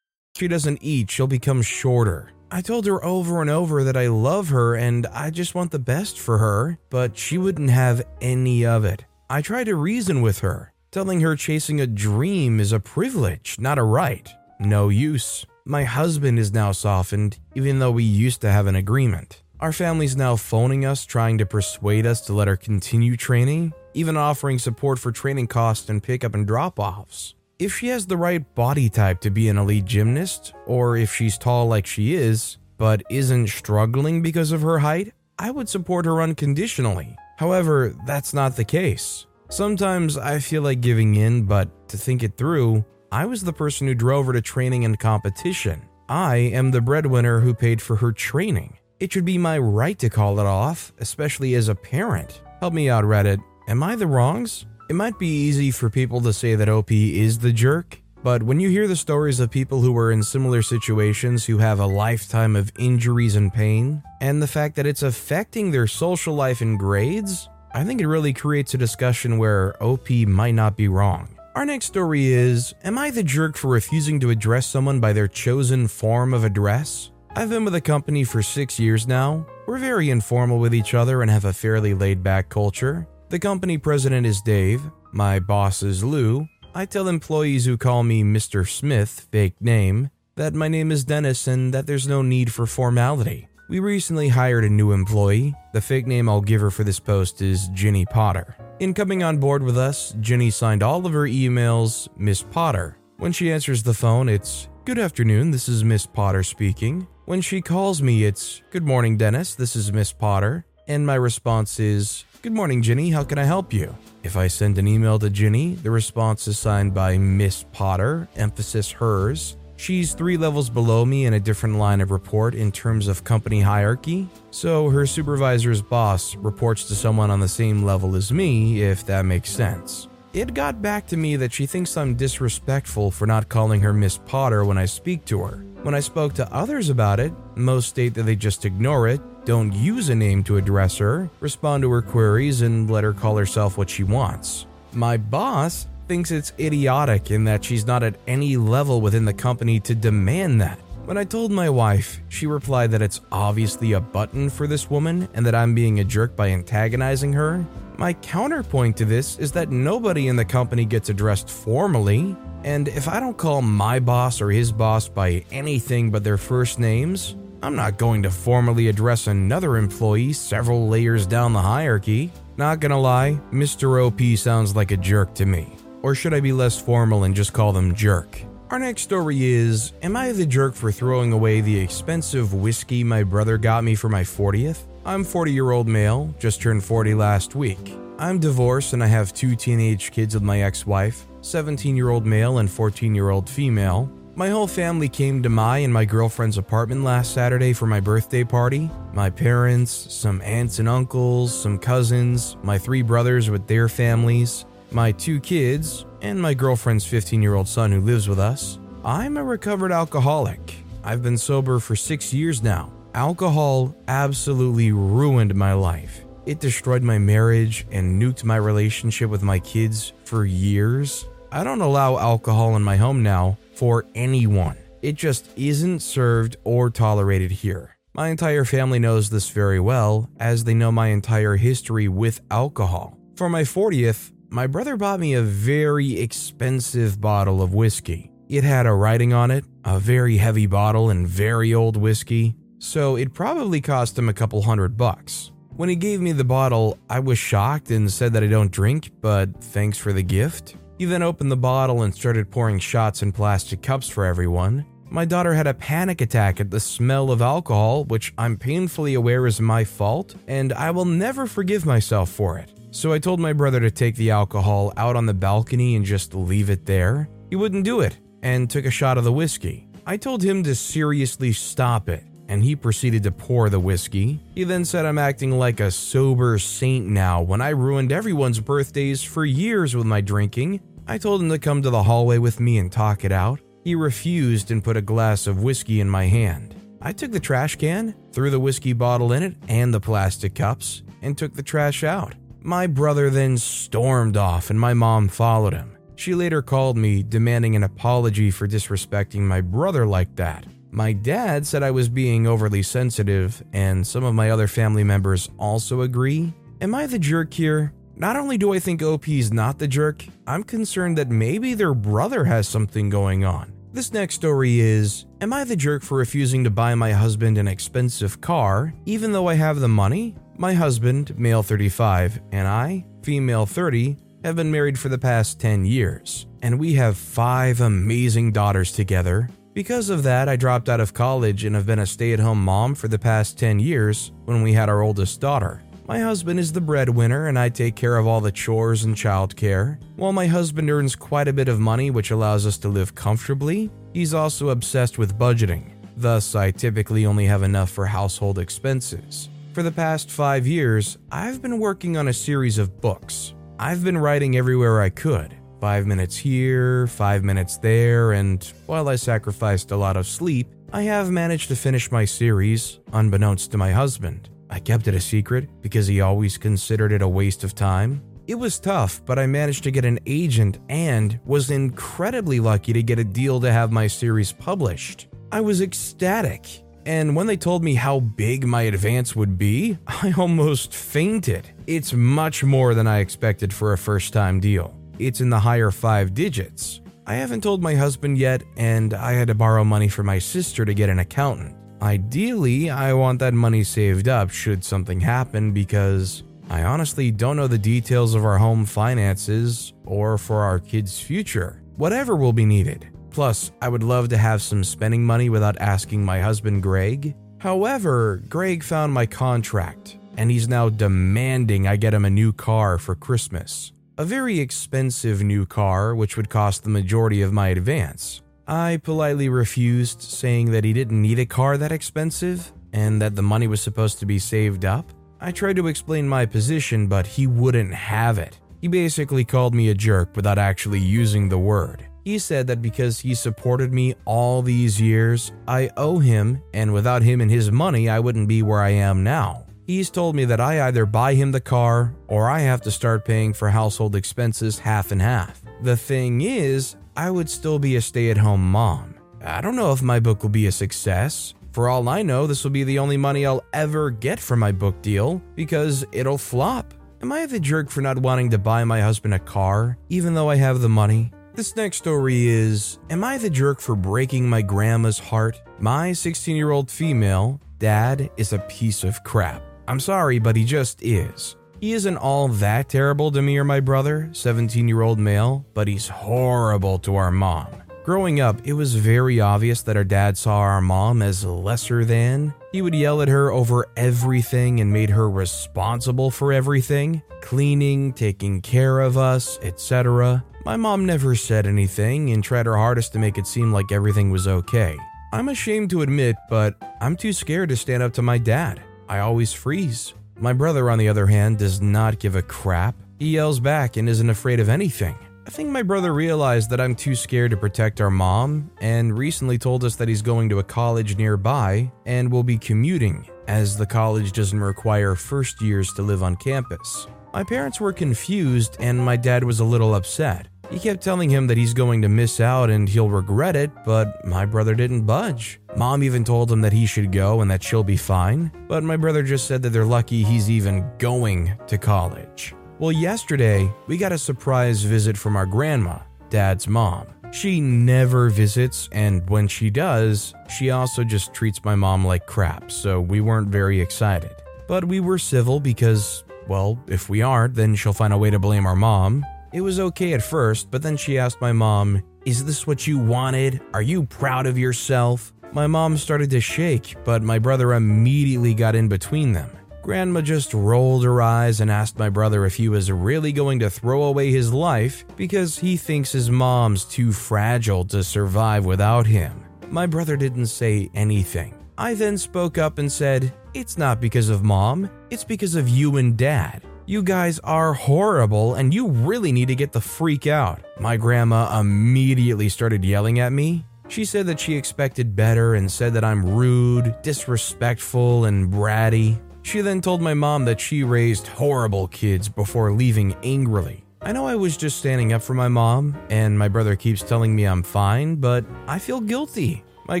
she 0.36 0.48
doesn't 0.48 0.78
eat, 0.82 1.10
she'll 1.12 1.28
become 1.28 1.62
shorter. 1.62 2.30
I 2.50 2.60
told 2.60 2.86
her 2.86 3.04
over 3.04 3.40
and 3.40 3.48
over 3.48 3.84
that 3.84 3.96
I 3.96 4.08
love 4.08 4.48
her 4.48 4.74
and 4.74 5.06
I 5.06 5.30
just 5.30 5.54
want 5.54 5.70
the 5.70 5.78
best 5.78 6.18
for 6.18 6.38
her, 6.38 6.76
but 6.90 7.16
she 7.16 7.38
wouldn't 7.38 7.70
have 7.70 8.02
any 8.20 8.66
of 8.66 8.84
it. 8.84 9.04
I 9.30 9.42
tried 9.42 9.64
to 9.64 9.76
reason 9.76 10.22
with 10.22 10.40
her, 10.40 10.72
telling 10.94 11.20
her 11.22 11.34
chasing 11.34 11.80
a 11.80 11.86
dream 11.88 12.60
is 12.60 12.70
a 12.70 12.78
privilege, 12.78 13.56
not 13.58 13.78
a 13.78 13.82
right. 13.82 14.32
No 14.60 14.90
use. 14.90 15.44
My 15.64 15.82
husband 15.82 16.38
is 16.38 16.52
now 16.52 16.70
softened, 16.70 17.40
even 17.56 17.80
though 17.80 17.90
we 17.90 18.04
used 18.04 18.40
to 18.42 18.50
have 18.52 18.68
an 18.68 18.76
agreement. 18.76 19.42
Our 19.58 19.72
family's 19.72 20.16
now 20.16 20.36
phoning 20.36 20.84
us, 20.84 21.04
trying 21.04 21.38
to 21.38 21.46
persuade 21.46 22.06
us 22.06 22.20
to 22.26 22.32
let 22.32 22.46
her 22.46 22.56
continue 22.56 23.16
training, 23.16 23.72
even 23.94 24.16
offering 24.16 24.60
support 24.60 25.00
for 25.00 25.10
training 25.10 25.48
costs 25.48 25.88
and 25.88 26.00
pickup 26.00 26.32
and 26.32 26.46
drop 26.46 26.78
offs. 26.78 27.34
If 27.58 27.74
she 27.74 27.88
has 27.88 28.06
the 28.06 28.16
right 28.16 28.54
body 28.54 28.88
type 28.88 29.20
to 29.22 29.30
be 29.30 29.48
an 29.48 29.58
elite 29.58 29.86
gymnast, 29.86 30.54
or 30.64 30.96
if 30.96 31.12
she's 31.12 31.36
tall 31.36 31.66
like 31.66 31.86
she 31.86 32.14
is, 32.14 32.58
but 32.76 33.02
isn't 33.10 33.48
struggling 33.48 34.22
because 34.22 34.52
of 34.52 34.62
her 34.62 34.78
height, 34.78 35.12
I 35.40 35.50
would 35.50 35.68
support 35.68 36.06
her 36.06 36.22
unconditionally. 36.22 37.16
However, 37.36 37.96
that's 38.06 38.32
not 38.32 38.54
the 38.54 38.64
case. 38.64 39.26
Sometimes 39.54 40.18
I 40.18 40.40
feel 40.40 40.62
like 40.62 40.80
giving 40.80 41.14
in, 41.14 41.44
but 41.44 41.88
to 41.90 41.96
think 41.96 42.24
it 42.24 42.36
through, 42.36 42.84
I 43.12 43.24
was 43.24 43.44
the 43.44 43.52
person 43.52 43.86
who 43.86 43.94
drove 43.94 44.26
her 44.26 44.32
to 44.32 44.42
training 44.42 44.84
and 44.84 44.98
competition. 44.98 45.88
I 46.08 46.38
am 46.38 46.72
the 46.72 46.80
breadwinner 46.80 47.38
who 47.38 47.54
paid 47.54 47.80
for 47.80 47.94
her 47.94 48.10
training. 48.10 48.78
It 48.98 49.12
should 49.12 49.24
be 49.24 49.38
my 49.38 49.56
right 49.58 49.96
to 50.00 50.10
call 50.10 50.40
it 50.40 50.46
off, 50.46 50.92
especially 50.98 51.54
as 51.54 51.68
a 51.68 51.74
parent. 51.76 52.42
Help 52.58 52.74
me 52.74 52.90
out, 52.90 53.04
Reddit. 53.04 53.38
Am 53.68 53.80
I 53.84 53.94
the 53.94 54.08
wrongs? 54.08 54.66
It 54.90 54.94
might 54.94 55.20
be 55.20 55.28
easy 55.28 55.70
for 55.70 55.88
people 55.88 56.20
to 56.22 56.32
say 56.32 56.56
that 56.56 56.68
OP 56.68 56.90
is 56.90 57.38
the 57.38 57.52
jerk, 57.52 58.02
but 58.24 58.42
when 58.42 58.58
you 58.58 58.70
hear 58.70 58.88
the 58.88 58.96
stories 58.96 59.38
of 59.38 59.52
people 59.52 59.80
who 59.80 59.92
were 59.92 60.10
in 60.10 60.24
similar 60.24 60.62
situations 60.62 61.44
who 61.44 61.58
have 61.58 61.78
a 61.78 61.86
lifetime 61.86 62.56
of 62.56 62.72
injuries 62.76 63.36
and 63.36 63.54
pain, 63.54 64.02
and 64.20 64.42
the 64.42 64.48
fact 64.48 64.74
that 64.74 64.86
it's 64.86 65.04
affecting 65.04 65.70
their 65.70 65.86
social 65.86 66.34
life 66.34 66.60
and 66.60 66.76
grades, 66.76 67.48
I 67.76 67.82
think 67.82 68.00
it 68.00 68.06
really 68.06 68.32
creates 68.32 68.72
a 68.74 68.78
discussion 68.78 69.36
where 69.36 69.74
OP 69.82 70.08
might 70.08 70.54
not 70.54 70.76
be 70.76 70.86
wrong. 70.86 71.28
Our 71.56 71.66
next 71.66 71.86
story 71.86 72.32
is 72.32 72.72
Am 72.84 72.96
I 72.96 73.10
the 73.10 73.24
jerk 73.24 73.56
for 73.56 73.66
refusing 73.66 74.20
to 74.20 74.30
address 74.30 74.68
someone 74.68 75.00
by 75.00 75.12
their 75.12 75.26
chosen 75.26 75.88
form 75.88 76.32
of 76.34 76.44
address? 76.44 77.10
I've 77.34 77.50
been 77.50 77.64
with 77.64 77.72
the 77.72 77.80
company 77.80 78.22
for 78.22 78.42
six 78.42 78.78
years 78.78 79.08
now. 79.08 79.44
We're 79.66 79.78
very 79.78 80.10
informal 80.10 80.60
with 80.60 80.72
each 80.72 80.94
other 80.94 81.20
and 81.20 81.28
have 81.28 81.46
a 81.46 81.52
fairly 81.52 81.94
laid 81.94 82.22
back 82.22 82.48
culture. 82.48 83.08
The 83.30 83.40
company 83.40 83.76
president 83.76 84.24
is 84.24 84.40
Dave, 84.40 84.80
my 85.10 85.40
boss 85.40 85.82
is 85.82 86.04
Lou. 86.04 86.46
I 86.76 86.86
tell 86.86 87.08
employees 87.08 87.64
who 87.64 87.76
call 87.76 88.04
me 88.04 88.22
Mr. 88.22 88.68
Smith, 88.68 89.26
fake 89.32 89.60
name, 89.60 90.10
that 90.36 90.54
my 90.54 90.68
name 90.68 90.92
is 90.92 91.04
Dennis 91.04 91.48
and 91.48 91.74
that 91.74 91.88
there's 91.88 92.06
no 92.06 92.22
need 92.22 92.52
for 92.52 92.66
formality. 92.66 93.48
We 93.66 93.78
recently 93.78 94.28
hired 94.28 94.64
a 94.64 94.68
new 94.68 94.92
employee. 94.92 95.54
The 95.72 95.80
fake 95.80 96.06
name 96.06 96.28
I'll 96.28 96.42
give 96.42 96.60
her 96.60 96.70
for 96.70 96.84
this 96.84 97.00
post 97.00 97.40
is 97.40 97.68
Ginny 97.68 98.04
Potter. 98.04 98.56
In 98.78 98.92
coming 98.92 99.22
on 99.22 99.38
board 99.38 99.62
with 99.62 99.78
us, 99.78 100.14
Ginny 100.20 100.50
signed 100.50 100.82
all 100.82 101.06
of 101.06 101.14
her 101.14 101.22
emails 101.22 102.08
Miss 102.18 102.42
Potter. 102.42 102.98
When 103.16 103.32
she 103.32 103.50
answers 103.50 103.82
the 103.82 103.94
phone, 103.94 104.28
it's 104.28 104.68
Good 104.84 104.98
afternoon, 104.98 105.50
this 105.50 105.66
is 105.66 105.82
Miss 105.82 106.04
Potter 106.04 106.42
speaking. 106.42 107.06
When 107.24 107.40
she 107.40 107.62
calls 107.62 108.02
me, 108.02 108.24
it's 108.24 108.60
Good 108.70 108.84
morning, 108.84 109.16
Dennis, 109.16 109.54
this 109.54 109.76
is 109.76 109.94
Miss 109.94 110.12
Potter. 110.12 110.66
And 110.86 111.06
my 111.06 111.14
response 111.14 111.80
is 111.80 112.26
Good 112.42 112.52
morning, 112.52 112.82
Ginny, 112.82 113.08
how 113.08 113.24
can 113.24 113.38
I 113.38 113.44
help 113.44 113.72
you? 113.72 113.96
If 114.22 114.36
I 114.36 114.46
send 114.46 114.76
an 114.76 114.86
email 114.86 115.18
to 115.20 115.30
Ginny, 115.30 115.76
the 115.76 115.90
response 115.90 116.46
is 116.48 116.58
signed 116.58 116.92
by 116.92 117.16
Miss 117.16 117.64
Potter, 117.72 118.28
emphasis 118.36 118.90
hers. 118.92 119.56
She's 119.76 120.14
three 120.14 120.36
levels 120.36 120.70
below 120.70 121.04
me 121.04 121.26
in 121.26 121.34
a 121.34 121.40
different 121.40 121.76
line 121.76 122.00
of 122.00 122.10
report 122.10 122.54
in 122.54 122.72
terms 122.72 123.08
of 123.08 123.24
company 123.24 123.60
hierarchy, 123.60 124.28
so 124.50 124.88
her 124.88 125.06
supervisor's 125.06 125.82
boss 125.82 126.36
reports 126.36 126.84
to 126.84 126.94
someone 126.94 127.30
on 127.30 127.40
the 127.40 127.48
same 127.48 127.82
level 127.82 128.14
as 128.14 128.32
me, 128.32 128.82
if 128.82 129.04
that 129.06 129.24
makes 129.24 129.50
sense. 129.50 130.08
It 130.32 130.54
got 130.54 130.82
back 130.82 131.06
to 131.08 131.16
me 131.16 131.36
that 131.36 131.52
she 131.52 131.66
thinks 131.66 131.96
I'm 131.96 132.14
disrespectful 132.14 133.10
for 133.10 133.26
not 133.26 133.48
calling 133.48 133.80
her 133.82 133.92
Miss 133.92 134.18
Potter 134.18 134.64
when 134.64 134.78
I 134.78 134.84
speak 134.84 135.24
to 135.26 135.42
her. 135.44 135.64
When 135.82 135.94
I 135.94 136.00
spoke 136.00 136.34
to 136.34 136.52
others 136.52 136.88
about 136.88 137.20
it, 137.20 137.32
most 137.54 137.90
state 137.90 138.14
that 138.14 138.24
they 138.24 138.36
just 138.36 138.64
ignore 138.64 139.06
it, 139.06 139.20
don't 139.44 139.72
use 139.72 140.08
a 140.08 140.14
name 140.14 140.42
to 140.44 140.56
address 140.56 140.96
her, 140.96 141.28
respond 141.40 141.82
to 141.82 141.90
her 141.90 142.02
queries, 142.02 142.62
and 142.62 142.90
let 142.90 143.04
her 143.04 143.12
call 143.12 143.36
herself 143.36 143.76
what 143.76 143.90
she 143.90 144.02
wants. 144.02 144.66
My 144.92 145.16
boss 145.16 145.86
thinks 146.06 146.30
it's 146.30 146.52
idiotic 146.58 147.30
in 147.30 147.44
that 147.44 147.64
she's 147.64 147.86
not 147.86 148.02
at 148.02 148.16
any 148.26 148.56
level 148.56 149.00
within 149.00 149.24
the 149.24 149.32
company 149.32 149.80
to 149.80 149.94
demand 149.94 150.60
that. 150.60 150.78
When 151.04 151.18
I 151.18 151.24
told 151.24 151.52
my 151.52 151.68
wife, 151.68 152.20
she 152.28 152.46
replied 152.46 152.90
that 152.92 153.02
it's 153.02 153.20
obviously 153.30 153.92
a 153.92 154.00
button 154.00 154.48
for 154.48 154.66
this 154.66 154.88
woman 154.88 155.28
and 155.34 155.44
that 155.44 155.54
I'm 155.54 155.74
being 155.74 156.00
a 156.00 156.04
jerk 156.04 156.34
by 156.34 156.48
antagonizing 156.48 157.32
her. 157.34 157.64
My 157.98 158.14
counterpoint 158.14 158.96
to 158.96 159.04
this 159.04 159.38
is 159.38 159.52
that 159.52 159.70
nobody 159.70 160.28
in 160.28 160.36
the 160.36 160.44
company 160.44 160.84
gets 160.84 161.10
addressed 161.10 161.50
formally, 161.50 162.34
and 162.64 162.88
if 162.88 163.06
I 163.06 163.20
don't 163.20 163.36
call 163.36 163.60
my 163.60 164.00
boss 164.00 164.40
or 164.40 164.50
his 164.50 164.72
boss 164.72 165.06
by 165.06 165.44
anything 165.52 166.10
but 166.10 166.24
their 166.24 166.38
first 166.38 166.78
names, 166.78 167.36
I'm 167.62 167.76
not 167.76 167.98
going 167.98 168.22
to 168.22 168.30
formally 168.30 168.88
address 168.88 169.26
another 169.26 169.76
employee 169.76 170.32
several 170.32 170.88
layers 170.88 171.26
down 171.26 171.52
the 171.52 171.60
hierarchy. 171.60 172.32
Not 172.56 172.80
gonna 172.80 173.00
lie, 173.00 173.40
Mr. 173.52 174.04
OP 174.04 174.38
sounds 174.38 174.74
like 174.74 174.90
a 174.90 174.96
jerk 174.96 175.34
to 175.34 175.46
me. 175.46 175.76
Or 176.04 176.14
should 176.14 176.34
I 176.34 176.40
be 176.40 176.52
less 176.52 176.78
formal 176.78 177.24
and 177.24 177.34
just 177.34 177.54
call 177.54 177.72
them 177.72 177.94
jerk? 177.94 178.38
Our 178.68 178.78
next 178.78 179.00
story 179.00 179.42
is 179.42 179.94
Am 180.02 180.18
I 180.18 180.32
the 180.32 180.44
jerk 180.44 180.74
for 180.74 180.92
throwing 180.92 181.32
away 181.32 181.62
the 181.62 181.80
expensive 181.80 182.52
whiskey 182.52 183.02
my 183.02 183.22
brother 183.22 183.56
got 183.56 183.84
me 183.84 183.94
for 183.94 184.10
my 184.10 184.20
40th? 184.20 184.82
I'm 185.06 185.24
40 185.24 185.52
year 185.52 185.70
old 185.70 185.88
male, 185.88 186.34
just 186.38 186.60
turned 186.60 186.84
40 186.84 187.14
last 187.14 187.54
week. 187.54 187.96
I'm 188.18 188.38
divorced 188.38 188.92
and 188.92 189.02
I 189.02 189.06
have 189.06 189.32
two 189.32 189.56
teenage 189.56 190.10
kids 190.10 190.34
with 190.34 190.42
my 190.42 190.60
ex 190.60 190.86
wife. 190.86 191.24
17 191.40 191.96
year 191.96 192.10
old 192.10 192.26
male 192.26 192.58
and 192.58 192.70
14 192.70 193.14
year 193.14 193.30
old 193.30 193.48
female. 193.48 194.12
My 194.34 194.50
whole 194.50 194.66
family 194.66 195.08
came 195.08 195.42
to 195.42 195.48
my 195.48 195.78
and 195.78 195.94
my 195.94 196.04
girlfriend's 196.04 196.58
apartment 196.58 197.02
last 197.02 197.32
Saturday 197.32 197.72
for 197.72 197.86
my 197.86 198.00
birthday 198.00 198.44
party. 198.44 198.90
My 199.14 199.30
parents, 199.30 200.12
some 200.12 200.42
aunts 200.42 200.80
and 200.80 200.88
uncles, 200.88 201.58
some 201.58 201.78
cousins, 201.78 202.58
my 202.62 202.76
three 202.76 203.00
brothers 203.00 203.48
with 203.48 203.66
their 203.66 203.88
families, 203.88 204.66
my 204.94 205.12
two 205.12 205.40
kids, 205.40 206.06
and 206.22 206.40
my 206.40 206.54
girlfriend's 206.54 207.04
15 207.04 207.42
year 207.42 207.54
old 207.54 207.68
son 207.68 207.92
who 207.92 208.00
lives 208.00 208.28
with 208.28 208.38
us. 208.38 208.78
I'm 209.04 209.36
a 209.36 209.44
recovered 209.44 209.92
alcoholic. 209.92 210.76
I've 211.02 211.22
been 211.22 211.36
sober 211.36 211.78
for 211.78 211.96
six 211.96 212.32
years 212.32 212.62
now. 212.62 212.92
Alcohol 213.14 213.94
absolutely 214.08 214.92
ruined 214.92 215.54
my 215.54 215.74
life. 215.74 216.24
It 216.46 216.60
destroyed 216.60 217.02
my 217.02 217.18
marriage 217.18 217.86
and 217.90 218.20
nuked 218.20 218.44
my 218.44 218.56
relationship 218.56 219.30
with 219.30 219.42
my 219.42 219.58
kids 219.58 220.12
for 220.24 220.44
years. 220.44 221.26
I 221.52 221.64
don't 221.64 221.80
allow 221.80 222.18
alcohol 222.18 222.76
in 222.76 222.82
my 222.82 222.96
home 222.96 223.22
now 223.22 223.58
for 223.74 224.06
anyone. 224.14 224.76
It 225.02 225.16
just 225.16 225.48
isn't 225.56 226.00
served 226.00 226.56
or 226.64 226.90
tolerated 226.90 227.50
here. 227.50 227.96
My 228.14 228.28
entire 228.28 228.64
family 228.64 228.98
knows 228.98 229.28
this 229.28 229.48
very 229.50 229.80
well, 229.80 230.30
as 230.38 230.64
they 230.64 230.74
know 230.74 230.92
my 230.92 231.08
entire 231.08 231.56
history 231.56 232.08
with 232.08 232.40
alcohol. 232.50 233.18
For 233.36 233.48
my 233.48 233.62
40th, 233.62 234.30
my 234.54 234.68
brother 234.68 234.96
bought 234.96 235.18
me 235.18 235.34
a 235.34 235.42
very 235.42 236.20
expensive 236.20 237.20
bottle 237.20 237.60
of 237.60 237.74
whiskey. 237.74 238.30
It 238.48 238.62
had 238.62 238.86
a 238.86 238.92
writing 238.92 239.32
on 239.32 239.50
it, 239.50 239.64
a 239.84 239.98
very 239.98 240.36
heavy 240.36 240.66
bottle 240.66 241.10
and 241.10 241.26
very 241.26 241.74
old 241.74 241.96
whiskey, 241.96 242.54
so 242.78 243.16
it 243.16 243.34
probably 243.34 243.80
cost 243.80 244.16
him 244.16 244.28
a 244.28 244.32
couple 244.32 244.62
hundred 244.62 244.96
bucks. 244.96 245.50
When 245.74 245.88
he 245.88 245.96
gave 245.96 246.20
me 246.20 246.30
the 246.30 246.44
bottle, 246.44 246.98
I 247.10 247.18
was 247.18 247.36
shocked 247.36 247.90
and 247.90 248.08
said 248.08 248.32
that 248.34 248.44
I 248.44 248.46
don't 248.46 248.70
drink, 248.70 249.10
but 249.20 249.60
thanks 249.60 249.98
for 249.98 250.12
the 250.12 250.22
gift. 250.22 250.76
He 250.98 251.04
then 251.04 251.24
opened 251.24 251.50
the 251.50 251.56
bottle 251.56 252.02
and 252.02 252.14
started 252.14 252.48
pouring 252.48 252.78
shots 252.78 253.22
in 253.22 253.32
plastic 253.32 253.82
cups 253.82 254.08
for 254.08 254.24
everyone. 254.24 254.86
My 255.10 255.24
daughter 255.24 255.52
had 255.52 255.66
a 255.66 255.74
panic 255.74 256.20
attack 256.20 256.60
at 256.60 256.70
the 256.70 256.78
smell 256.78 257.32
of 257.32 257.42
alcohol, 257.42 258.04
which 258.04 258.32
I'm 258.38 258.56
painfully 258.56 259.14
aware 259.14 259.48
is 259.48 259.60
my 259.60 259.82
fault, 259.82 260.36
and 260.46 260.72
I 260.72 260.92
will 260.92 261.06
never 261.06 261.48
forgive 261.48 261.84
myself 261.84 262.30
for 262.30 262.56
it. 262.58 262.70
So 262.94 263.12
I 263.12 263.18
told 263.18 263.40
my 263.40 263.52
brother 263.52 263.80
to 263.80 263.90
take 263.90 264.14
the 264.14 264.30
alcohol 264.30 264.92
out 264.96 265.16
on 265.16 265.26
the 265.26 265.34
balcony 265.34 265.96
and 265.96 266.04
just 266.04 266.32
leave 266.32 266.70
it 266.70 266.86
there. 266.86 267.28
He 267.50 267.56
wouldn't 267.56 267.84
do 267.84 268.02
it 268.02 268.16
and 268.44 268.70
took 268.70 268.84
a 268.84 268.90
shot 268.90 269.18
of 269.18 269.24
the 269.24 269.32
whiskey. 269.32 269.88
I 270.06 270.16
told 270.16 270.44
him 270.44 270.62
to 270.62 270.76
seriously 270.76 271.52
stop 271.52 272.08
it, 272.08 272.22
and 272.46 272.62
he 272.62 272.76
proceeded 272.76 273.24
to 273.24 273.32
pour 273.32 273.68
the 273.68 273.80
whiskey. 273.80 274.38
He 274.54 274.62
then 274.62 274.84
said 274.84 275.06
I'm 275.06 275.18
acting 275.18 275.58
like 275.58 275.80
a 275.80 275.90
sober 275.90 276.56
saint 276.60 277.08
now 277.08 277.42
when 277.42 277.60
I 277.60 277.70
ruined 277.70 278.12
everyone's 278.12 278.60
birthdays 278.60 279.24
for 279.24 279.44
years 279.44 279.96
with 279.96 280.06
my 280.06 280.20
drinking. 280.20 280.80
I 281.08 281.18
told 281.18 281.42
him 281.42 281.48
to 281.48 281.58
come 281.58 281.82
to 281.82 281.90
the 281.90 282.04
hallway 282.04 282.38
with 282.38 282.60
me 282.60 282.78
and 282.78 282.92
talk 282.92 283.24
it 283.24 283.32
out. 283.32 283.58
He 283.82 283.96
refused 283.96 284.70
and 284.70 284.84
put 284.84 284.96
a 284.96 285.02
glass 285.02 285.48
of 285.48 285.64
whiskey 285.64 286.00
in 286.00 286.08
my 286.08 286.26
hand. 286.26 286.76
I 287.02 287.10
took 287.10 287.32
the 287.32 287.40
trash 287.40 287.74
can, 287.74 288.14
threw 288.30 288.50
the 288.50 288.60
whiskey 288.60 288.92
bottle 288.92 289.32
in 289.32 289.42
it 289.42 289.56
and 289.66 289.92
the 289.92 290.00
plastic 290.00 290.54
cups, 290.54 291.02
and 291.22 291.36
took 291.36 291.54
the 291.54 291.62
trash 291.62 292.04
out. 292.04 292.34
My 292.66 292.86
brother 292.86 293.28
then 293.28 293.58
stormed 293.58 294.38
off, 294.38 294.70
and 294.70 294.80
my 294.80 294.94
mom 294.94 295.28
followed 295.28 295.74
him. 295.74 295.98
She 296.16 296.34
later 296.34 296.62
called 296.62 296.96
me, 296.96 297.22
demanding 297.22 297.76
an 297.76 297.82
apology 297.82 298.50
for 298.50 298.66
disrespecting 298.66 299.40
my 299.40 299.60
brother 299.60 300.06
like 300.06 300.34
that. 300.36 300.64
My 300.90 301.12
dad 301.12 301.66
said 301.66 301.82
I 301.82 301.90
was 301.90 302.08
being 302.08 302.46
overly 302.46 302.82
sensitive, 302.82 303.62
and 303.74 304.06
some 304.06 304.24
of 304.24 304.34
my 304.34 304.48
other 304.48 304.66
family 304.66 305.04
members 305.04 305.50
also 305.58 306.00
agree. 306.00 306.54
Am 306.80 306.94
I 306.94 307.06
the 307.06 307.18
jerk 307.18 307.52
here? 307.52 307.92
Not 308.16 308.36
only 308.36 308.56
do 308.56 308.72
I 308.72 308.78
think 308.78 309.02
OP's 309.02 309.52
not 309.52 309.78
the 309.78 309.86
jerk, 309.86 310.24
I'm 310.46 310.64
concerned 310.64 311.18
that 311.18 311.28
maybe 311.28 311.74
their 311.74 311.92
brother 311.92 312.44
has 312.46 312.66
something 312.66 313.10
going 313.10 313.44
on. 313.44 313.73
This 313.94 314.12
next 314.12 314.34
story 314.34 314.80
is 314.80 315.24
Am 315.40 315.52
I 315.52 315.62
the 315.62 315.76
jerk 315.76 316.02
for 316.02 316.18
refusing 316.18 316.64
to 316.64 316.70
buy 316.70 316.96
my 316.96 317.12
husband 317.12 317.58
an 317.58 317.68
expensive 317.68 318.40
car, 318.40 318.92
even 319.06 319.30
though 319.30 319.46
I 319.46 319.54
have 319.54 319.78
the 319.78 319.86
money? 319.86 320.34
My 320.56 320.74
husband, 320.74 321.38
male 321.38 321.62
35, 321.62 322.40
and 322.50 322.66
I, 322.66 323.06
female 323.22 323.66
30, 323.66 324.16
have 324.42 324.56
been 324.56 324.72
married 324.72 324.98
for 324.98 325.10
the 325.10 325.16
past 325.16 325.60
10 325.60 325.86
years, 325.86 326.48
and 326.60 326.80
we 326.80 326.94
have 326.94 327.16
five 327.16 327.80
amazing 327.80 328.50
daughters 328.50 328.90
together. 328.90 329.48
Because 329.74 330.10
of 330.10 330.24
that, 330.24 330.48
I 330.48 330.56
dropped 330.56 330.88
out 330.88 330.98
of 330.98 331.14
college 331.14 331.62
and 331.62 331.76
have 331.76 331.86
been 331.86 332.00
a 332.00 332.06
stay 332.06 332.32
at 332.32 332.40
home 332.40 332.64
mom 332.64 332.96
for 332.96 333.06
the 333.06 333.18
past 333.20 333.60
10 333.60 333.78
years 333.78 334.32
when 334.44 334.62
we 334.62 334.72
had 334.72 334.88
our 334.88 335.02
oldest 335.02 335.40
daughter. 335.40 335.84
My 336.06 336.20
husband 336.20 336.60
is 336.60 336.70
the 336.70 336.82
breadwinner, 336.82 337.46
and 337.46 337.58
I 337.58 337.70
take 337.70 337.96
care 337.96 338.18
of 338.18 338.26
all 338.26 338.42
the 338.42 338.52
chores 338.52 339.04
and 339.04 339.16
childcare. 339.16 339.98
While 340.16 340.34
my 340.34 340.46
husband 340.46 340.90
earns 340.90 341.16
quite 341.16 341.48
a 341.48 341.52
bit 341.52 341.66
of 341.66 341.80
money, 341.80 342.10
which 342.10 342.30
allows 342.30 342.66
us 342.66 342.76
to 342.78 342.88
live 342.88 343.14
comfortably, 343.14 343.90
he's 344.12 344.34
also 344.34 344.68
obsessed 344.68 345.16
with 345.16 345.38
budgeting. 345.38 345.92
Thus, 346.14 346.54
I 346.54 346.72
typically 346.72 347.24
only 347.24 347.46
have 347.46 347.62
enough 347.62 347.88
for 347.88 348.04
household 348.04 348.58
expenses. 348.58 349.48
For 349.72 349.82
the 349.82 349.90
past 349.90 350.30
five 350.30 350.66
years, 350.66 351.16
I've 351.32 351.62
been 351.62 351.78
working 351.78 352.18
on 352.18 352.28
a 352.28 352.34
series 352.34 352.76
of 352.76 353.00
books. 353.00 353.54
I've 353.78 354.04
been 354.04 354.18
writing 354.18 354.56
everywhere 354.58 355.00
I 355.00 355.08
could 355.08 355.56
five 355.80 356.06
minutes 356.06 356.36
here, 356.36 357.06
five 357.06 357.44
minutes 357.44 357.76
there, 357.76 358.32
and 358.32 358.72
while 358.86 359.08
I 359.08 359.16
sacrificed 359.16 359.90
a 359.90 359.96
lot 359.96 360.16
of 360.16 360.26
sleep, 360.26 360.66
I 360.94 361.02
have 361.02 361.30
managed 361.30 361.68
to 361.68 361.76
finish 361.76 362.10
my 362.10 362.24
series, 362.24 363.00
unbeknownst 363.12 363.70
to 363.72 363.76
my 363.76 363.92
husband. 363.92 364.48
I 364.74 364.80
kept 364.80 365.06
it 365.06 365.14
a 365.14 365.20
secret 365.20 365.68
because 365.82 366.08
he 366.08 366.20
always 366.20 366.58
considered 366.58 367.12
it 367.12 367.22
a 367.22 367.28
waste 367.28 367.62
of 367.62 367.76
time. 367.76 368.20
It 368.48 368.56
was 368.56 368.80
tough, 368.80 369.24
but 369.24 369.38
I 369.38 369.46
managed 369.46 369.84
to 369.84 369.92
get 369.92 370.04
an 370.04 370.18
agent 370.26 370.80
and 370.88 371.38
was 371.44 371.70
incredibly 371.70 372.58
lucky 372.58 372.92
to 372.92 373.00
get 373.00 373.20
a 373.20 373.24
deal 373.24 373.60
to 373.60 373.70
have 373.70 373.92
my 373.92 374.08
series 374.08 374.50
published. 374.50 375.28
I 375.52 375.60
was 375.60 375.80
ecstatic, 375.80 376.82
and 377.06 377.36
when 377.36 377.46
they 377.46 377.56
told 377.56 377.84
me 377.84 377.94
how 377.94 378.18
big 378.18 378.66
my 378.66 378.82
advance 378.82 379.36
would 379.36 379.56
be, 379.56 379.96
I 380.08 380.34
almost 380.36 380.92
fainted. 380.92 381.70
It's 381.86 382.12
much 382.12 382.64
more 382.64 382.94
than 382.94 383.06
I 383.06 383.20
expected 383.20 383.72
for 383.72 383.92
a 383.92 383.98
first 383.98 384.32
time 384.32 384.58
deal. 384.58 384.98
It's 385.20 385.40
in 385.40 385.50
the 385.50 385.60
higher 385.60 385.92
five 385.92 386.34
digits. 386.34 387.00
I 387.28 387.34
haven't 387.36 387.60
told 387.60 387.80
my 387.80 387.94
husband 387.94 388.38
yet, 388.38 388.64
and 388.76 389.14
I 389.14 389.34
had 389.34 389.46
to 389.46 389.54
borrow 389.54 389.84
money 389.84 390.08
from 390.08 390.26
my 390.26 390.40
sister 390.40 390.84
to 390.84 390.94
get 390.94 391.10
an 391.10 391.20
accountant. 391.20 391.76
Ideally, 392.04 392.90
I 392.90 393.14
want 393.14 393.38
that 393.38 393.54
money 393.54 393.82
saved 393.82 394.28
up 394.28 394.50
should 394.50 394.84
something 394.84 395.20
happen 395.20 395.72
because 395.72 396.42
I 396.68 396.82
honestly 396.82 397.30
don't 397.30 397.56
know 397.56 397.66
the 397.66 397.78
details 397.78 398.34
of 398.34 398.44
our 398.44 398.58
home 398.58 398.84
finances 398.84 399.94
or 400.04 400.36
for 400.36 400.60
our 400.60 400.78
kids' 400.78 401.18
future. 401.18 401.82
Whatever 401.96 402.36
will 402.36 402.52
be 402.52 402.66
needed. 402.66 403.08
Plus, 403.30 403.72
I 403.80 403.88
would 403.88 404.02
love 404.02 404.28
to 404.28 404.36
have 404.36 404.60
some 404.60 404.84
spending 404.84 405.24
money 405.24 405.48
without 405.48 405.80
asking 405.80 406.22
my 406.22 406.42
husband 406.42 406.82
Greg. 406.82 407.34
However, 407.56 408.42
Greg 408.50 408.84
found 408.84 409.10
my 409.10 409.24
contract 409.24 410.18
and 410.36 410.50
he's 410.50 410.68
now 410.68 410.90
demanding 410.90 411.88
I 411.88 411.96
get 411.96 412.12
him 412.12 412.26
a 412.26 412.30
new 412.30 412.52
car 412.52 412.98
for 412.98 413.14
Christmas. 413.14 413.92
A 414.18 414.26
very 414.26 414.60
expensive 414.60 415.42
new 415.42 415.64
car, 415.64 416.14
which 416.14 416.36
would 416.36 416.50
cost 416.50 416.82
the 416.82 416.90
majority 416.90 417.40
of 417.40 417.54
my 417.54 417.68
advance. 417.68 418.42
I 418.66 418.98
politely 419.02 419.48
refused, 419.48 420.22
saying 420.22 420.70
that 420.70 420.84
he 420.84 420.92
didn't 420.92 421.20
need 421.20 421.38
a 421.38 421.46
car 421.46 421.76
that 421.76 421.92
expensive 421.92 422.72
and 422.92 423.20
that 423.20 423.36
the 423.36 423.42
money 423.42 423.66
was 423.66 423.82
supposed 423.82 424.18
to 424.20 424.26
be 424.26 424.38
saved 424.38 424.84
up. 424.84 425.12
I 425.40 425.52
tried 425.52 425.76
to 425.76 425.88
explain 425.88 426.28
my 426.28 426.46
position, 426.46 427.06
but 427.06 427.26
he 427.26 427.46
wouldn't 427.46 427.92
have 427.92 428.38
it. 428.38 428.58
He 428.80 428.88
basically 428.88 429.44
called 429.44 429.74
me 429.74 429.90
a 429.90 429.94
jerk 429.94 430.34
without 430.36 430.58
actually 430.58 431.00
using 431.00 431.48
the 431.48 431.58
word. 431.58 432.06
He 432.24 432.38
said 432.38 432.66
that 432.68 432.80
because 432.80 433.20
he 433.20 433.34
supported 433.34 433.92
me 433.92 434.14
all 434.24 434.62
these 434.62 434.98
years, 434.98 435.52
I 435.68 435.90
owe 435.98 436.18
him, 436.18 436.62
and 436.72 436.94
without 436.94 437.22
him 437.22 437.42
and 437.42 437.50
his 437.50 437.70
money, 437.70 438.08
I 438.08 438.20
wouldn't 438.20 438.48
be 438.48 438.62
where 438.62 438.80
I 438.80 438.90
am 438.90 439.22
now. 439.22 439.66
He's 439.86 440.08
told 440.08 440.34
me 440.34 440.46
that 440.46 440.60
I 440.60 440.86
either 440.88 441.04
buy 441.04 441.34
him 441.34 441.52
the 441.52 441.60
car 441.60 442.14
or 442.26 442.48
I 442.48 442.60
have 442.60 442.80
to 442.82 442.90
start 442.90 443.26
paying 443.26 443.52
for 443.52 443.68
household 443.68 444.16
expenses 444.16 444.78
half 444.78 445.12
and 445.12 445.20
half. 445.20 445.60
The 445.82 445.98
thing 445.98 446.40
is, 446.40 446.96
I 447.16 447.30
would 447.30 447.48
still 447.48 447.78
be 447.78 447.94
a 447.96 448.00
stay 448.00 448.30
at 448.30 448.38
home 448.38 448.70
mom. 448.70 449.14
I 449.40 449.60
don't 449.60 449.76
know 449.76 449.92
if 449.92 450.02
my 450.02 450.18
book 450.18 450.42
will 450.42 450.50
be 450.50 450.66
a 450.66 450.72
success. 450.72 451.54
For 451.72 451.88
all 451.88 452.08
I 452.08 452.22
know, 452.22 452.46
this 452.46 452.64
will 452.64 452.72
be 452.72 452.84
the 452.84 452.98
only 452.98 453.16
money 453.16 453.46
I'll 453.46 453.64
ever 453.72 454.10
get 454.10 454.40
from 454.40 454.58
my 454.58 454.72
book 454.72 455.00
deal 455.00 455.40
because 455.54 456.04
it'll 456.12 456.38
flop. 456.38 456.92
Am 457.22 457.30
I 457.30 457.46
the 457.46 457.60
jerk 457.60 457.88
for 457.88 458.00
not 458.00 458.18
wanting 458.18 458.50
to 458.50 458.58
buy 458.58 458.84
my 458.84 459.00
husband 459.00 459.34
a 459.34 459.38
car, 459.38 459.96
even 460.08 460.34
though 460.34 460.50
I 460.50 460.56
have 460.56 460.80
the 460.80 460.88
money? 460.88 461.32
This 461.54 461.76
next 461.76 461.98
story 461.98 462.48
is 462.48 462.98
Am 463.10 463.22
I 463.22 463.38
the 463.38 463.50
jerk 463.50 463.80
for 463.80 463.94
breaking 463.94 464.48
my 464.48 464.60
grandma's 464.60 465.20
heart? 465.20 465.62
My 465.78 466.12
16 466.12 466.56
year 466.56 466.72
old 466.72 466.90
female 466.90 467.60
dad 467.78 468.28
is 468.36 468.52
a 468.52 468.58
piece 468.58 469.04
of 469.04 469.22
crap. 469.22 469.62
I'm 469.86 470.00
sorry, 470.00 470.40
but 470.40 470.56
he 470.56 470.64
just 470.64 471.02
is. 471.02 471.56
He 471.84 471.92
isn't 471.92 472.16
all 472.16 472.48
that 472.48 472.88
terrible 472.88 473.30
to 473.30 473.42
me 473.42 473.58
or 473.58 473.64
my 473.64 473.80
brother, 473.80 474.30
17 474.32 474.88
year 474.88 475.02
old 475.02 475.18
male, 475.18 475.66
but 475.74 475.86
he's 475.86 476.08
horrible 476.08 476.98
to 477.00 477.16
our 477.16 477.30
mom. 477.30 477.66
Growing 478.04 478.40
up, 478.40 478.58
it 478.64 478.72
was 478.72 478.94
very 478.94 479.38
obvious 479.38 479.82
that 479.82 479.94
our 479.94 480.02
dad 480.02 480.38
saw 480.38 480.60
our 480.60 480.80
mom 480.80 481.20
as 481.20 481.44
lesser 481.44 482.02
than. 482.02 482.54
He 482.72 482.80
would 482.80 482.94
yell 482.94 483.20
at 483.20 483.28
her 483.28 483.52
over 483.52 483.84
everything 483.98 484.80
and 484.80 484.94
made 484.94 485.10
her 485.10 485.28
responsible 485.28 486.30
for 486.30 486.54
everything 486.54 487.20
cleaning, 487.42 488.14
taking 488.14 488.62
care 488.62 489.00
of 489.00 489.18
us, 489.18 489.58
etc. 489.60 490.42
My 490.64 490.78
mom 490.78 491.04
never 491.04 491.34
said 491.34 491.66
anything 491.66 492.30
and 492.30 492.42
tried 492.42 492.64
her 492.64 492.78
hardest 492.78 493.12
to 493.12 493.18
make 493.18 493.36
it 493.36 493.46
seem 493.46 493.74
like 493.74 493.92
everything 493.92 494.30
was 494.30 494.48
okay. 494.48 494.96
I'm 495.34 495.50
ashamed 495.50 495.90
to 495.90 496.00
admit, 496.00 496.36
but 496.48 496.76
I'm 497.02 497.14
too 497.14 497.34
scared 497.34 497.68
to 497.68 497.76
stand 497.76 498.02
up 498.02 498.14
to 498.14 498.22
my 498.22 498.38
dad. 498.38 498.80
I 499.06 499.18
always 499.18 499.52
freeze. 499.52 500.14
My 500.36 500.52
brother, 500.52 500.90
on 500.90 500.98
the 500.98 501.08
other 501.08 501.26
hand, 501.26 501.58
does 501.58 501.80
not 501.80 502.18
give 502.18 502.34
a 502.34 502.42
crap. 502.42 502.96
He 503.18 503.30
yells 503.30 503.60
back 503.60 503.96
and 503.96 504.08
isn't 504.08 504.28
afraid 504.28 504.60
of 504.60 504.68
anything. 504.68 505.16
I 505.46 505.50
think 505.50 505.70
my 505.70 505.82
brother 505.82 506.12
realized 506.12 506.70
that 506.70 506.80
I'm 506.80 506.96
too 506.96 507.14
scared 507.14 507.50
to 507.50 507.56
protect 507.56 508.00
our 508.00 508.10
mom 508.10 508.70
and 508.80 509.16
recently 509.16 509.58
told 509.58 509.84
us 509.84 509.94
that 509.96 510.08
he's 510.08 510.22
going 510.22 510.48
to 510.48 510.58
a 510.58 510.64
college 510.64 511.16
nearby 511.16 511.92
and 512.06 512.32
will 512.32 512.42
be 512.42 512.58
commuting, 512.58 513.28
as 513.46 513.76
the 513.76 513.86
college 513.86 514.32
doesn't 514.32 514.58
require 514.58 515.14
first 515.14 515.60
years 515.60 515.92
to 515.94 516.02
live 516.02 516.22
on 516.22 516.36
campus. 516.36 517.06
My 517.32 517.44
parents 517.44 517.80
were 517.80 517.92
confused 517.92 518.76
and 518.80 518.98
my 518.98 519.16
dad 519.16 519.44
was 519.44 519.60
a 519.60 519.64
little 519.64 519.94
upset. 519.94 520.48
He 520.70 520.78
kept 520.78 521.02
telling 521.02 521.30
him 521.30 521.46
that 521.46 521.56
he's 521.56 521.74
going 521.74 522.02
to 522.02 522.08
miss 522.08 522.40
out 522.40 522.70
and 522.70 522.88
he'll 522.88 523.08
regret 523.08 523.54
it, 523.54 523.70
but 523.84 524.24
my 524.24 524.44
brother 524.44 524.74
didn't 524.74 525.04
budge. 525.04 525.60
Mom 525.76 526.02
even 526.02 526.24
told 526.24 526.50
him 526.50 526.60
that 526.62 526.72
he 526.72 526.86
should 526.86 527.12
go 527.12 527.40
and 527.40 527.50
that 527.50 527.62
she'll 527.62 527.84
be 527.84 527.96
fine, 527.96 528.50
but 528.68 528.82
my 528.82 528.96
brother 528.96 529.22
just 529.22 529.46
said 529.46 529.62
that 529.62 529.70
they're 529.70 529.84
lucky 529.84 530.22
he's 530.22 530.50
even 530.50 530.90
going 530.98 531.56
to 531.66 531.78
college. 531.78 532.54
Well, 532.78 532.92
yesterday, 532.92 533.72
we 533.86 533.96
got 533.96 534.12
a 534.12 534.18
surprise 534.18 534.82
visit 534.82 535.16
from 535.16 535.36
our 535.36 535.46
grandma, 535.46 535.98
Dad's 536.28 536.66
mom. 536.66 537.06
She 537.32 537.60
never 537.60 538.28
visits, 538.28 538.88
and 538.92 539.28
when 539.28 539.48
she 539.48 539.70
does, 539.70 540.34
she 540.48 540.70
also 540.70 541.02
just 541.04 541.34
treats 541.34 541.64
my 541.64 541.74
mom 541.74 542.04
like 542.04 542.26
crap, 542.26 542.70
so 542.70 543.00
we 543.00 543.20
weren't 543.20 543.48
very 543.48 543.80
excited. 543.80 544.30
But 544.66 544.84
we 544.84 545.00
were 545.00 545.18
civil 545.18 545.60
because, 545.60 546.24
well, 546.48 546.78
if 546.86 547.08
we 547.08 547.22
aren't, 547.22 547.54
then 547.54 547.74
she'll 547.74 547.92
find 547.92 548.12
a 548.12 548.18
way 548.18 548.30
to 548.30 548.38
blame 548.38 548.66
our 548.66 548.76
mom, 548.76 549.24
it 549.54 549.60
was 549.60 549.78
okay 549.78 550.12
at 550.14 550.22
first, 550.22 550.68
but 550.72 550.82
then 550.82 550.96
she 550.96 551.16
asked 551.16 551.40
my 551.40 551.52
mom, 551.52 552.02
Is 552.24 552.44
this 552.44 552.66
what 552.66 552.88
you 552.88 552.98
wanted? 552.98 553.62
Are 553.72 553.82
you 553.82 554.04
proud 554.04 554.46
of 554.46 554.58
yourself? 554.58 555.32
My 555.52 555.68
mom 555.68 555.96
started 555.96 556.28
to 556.30 556.40
shake, 556.40 556.96
but 557.04 557.22
my 557.22 557.38
brother 557.38 557.74
immediately 557.74 558.52
got 558.52 558.74
in 558.74 558.88
between 558.88 559.32
them. 559.32 559.48
Grandma 559.80 560.22
just 560.22 560.54
rolled 560.54 561.04
her 561.04 561.22
eyes 561.22 561.60
and 561.60 561.70
asked 561.70 562.00
my 562.00 562.08
brother 562.08 562.44
if 562.44 562.56
he 562.56 562.68
was 562.68 562.90
really 562.90 563.30
going 563.30 563.60
to 563.60 563.70
throw 563.70 564.02
away 564.04 564.32
his 564.32 564.52
life 564.52 565.04
because 565.14 565.56
he 565.56 565.76
thinks 565.76 566.10
his 566.10 566.30
mom's 566.30 566.84
too 566.84 567.12
fragile 567.12 567.84
to 567.84 568.02
survive 568.02 568.64
without 568.64 569.06
him. 569.06 569.44
My 569.68 569.86
brother 569.86 570.16
didn't 570.16 570.46
say 570.46 570.90
anything. 570.94 571.54
I 571.78 571.94
then 571.94 572.18
spoke 572.18 572.58
up 572.58 572.78
and 572.78 572.90
said, 572.90 573.32
It's 573.52 573.78
not 573.78 574.00
because 574.00 574.30
of 574.30 574.42
mom, 574.42 574.90
it's 575.10 575.24
because 575.24 575.54
of 575.54 575.68
you 575.68 575.98
and 575.98 576.16
dad. 576.16 576.64
You 576.86 577.02
guys 577.02 577.38
are 577.38 577.72
horrible 577.72 578.56
and 578.56 578.74
you 578.74 578.88
really 578.88 579.32
need 579.32 579.48
to 579.48 579.54
get 579.54 579.72
the 579.72 579.80
freak 579.80 580.26
out. 580.26 580.60
My 580.78 580.98
grandma 580.98 581.58
immediately 581.58 582.50
started 582.50 582.84
yelling 582.84 583.20
at 583.20 583.32
me. 583.32 583.64
She 583.88 584.04
said 584.04 584.26
that 584.26 584.38
she 584.38 584.54
expected 584.54 585.16
better 585.16 585.54
and 585.54 585.72
said 585.72 585.94
that 585.94 586.04
I'm 586.04 586.28
rude, 586.28 586.94
disrespectful, 587.00 588.26
and 588.26 588.52
bratty. 588.52 589.18
She 589.40 589.62
then 589.62 589.80
told 589.80 590.02
my 590.02 590.12
mom 590.12 590.44
that 590.44 590.60
she 590.60 590.84
raised 590.84 591.26
horrible 591.26 591.88
kids 591.88 592.28
before 592.28 592.70
leaving 592.72 593.16
angrily. 593.22 593.82
I 594.02 594.12
know 594.12 594.26
I 594.26 594.34
was 594.34 594.54
just 594.54 594.76
standing 594.76 595.14
up 595.14 595.22
for 595.22 595.32
my 595.32 595.48
mom, 595.48 595.96
and 596.10 596.38
my 596.38 596.48
brother 596.48 596.76
keeps 596.76 597.02
telling 597.02 597.34
me 597.34 597.44
I'm 597.44 597.62
fine, 597.62 598.16
but 598.16 598.44
I 598.66 598.78
feel 598.78 599.00
guilty. 599.00 599.64
My 599.88 600.00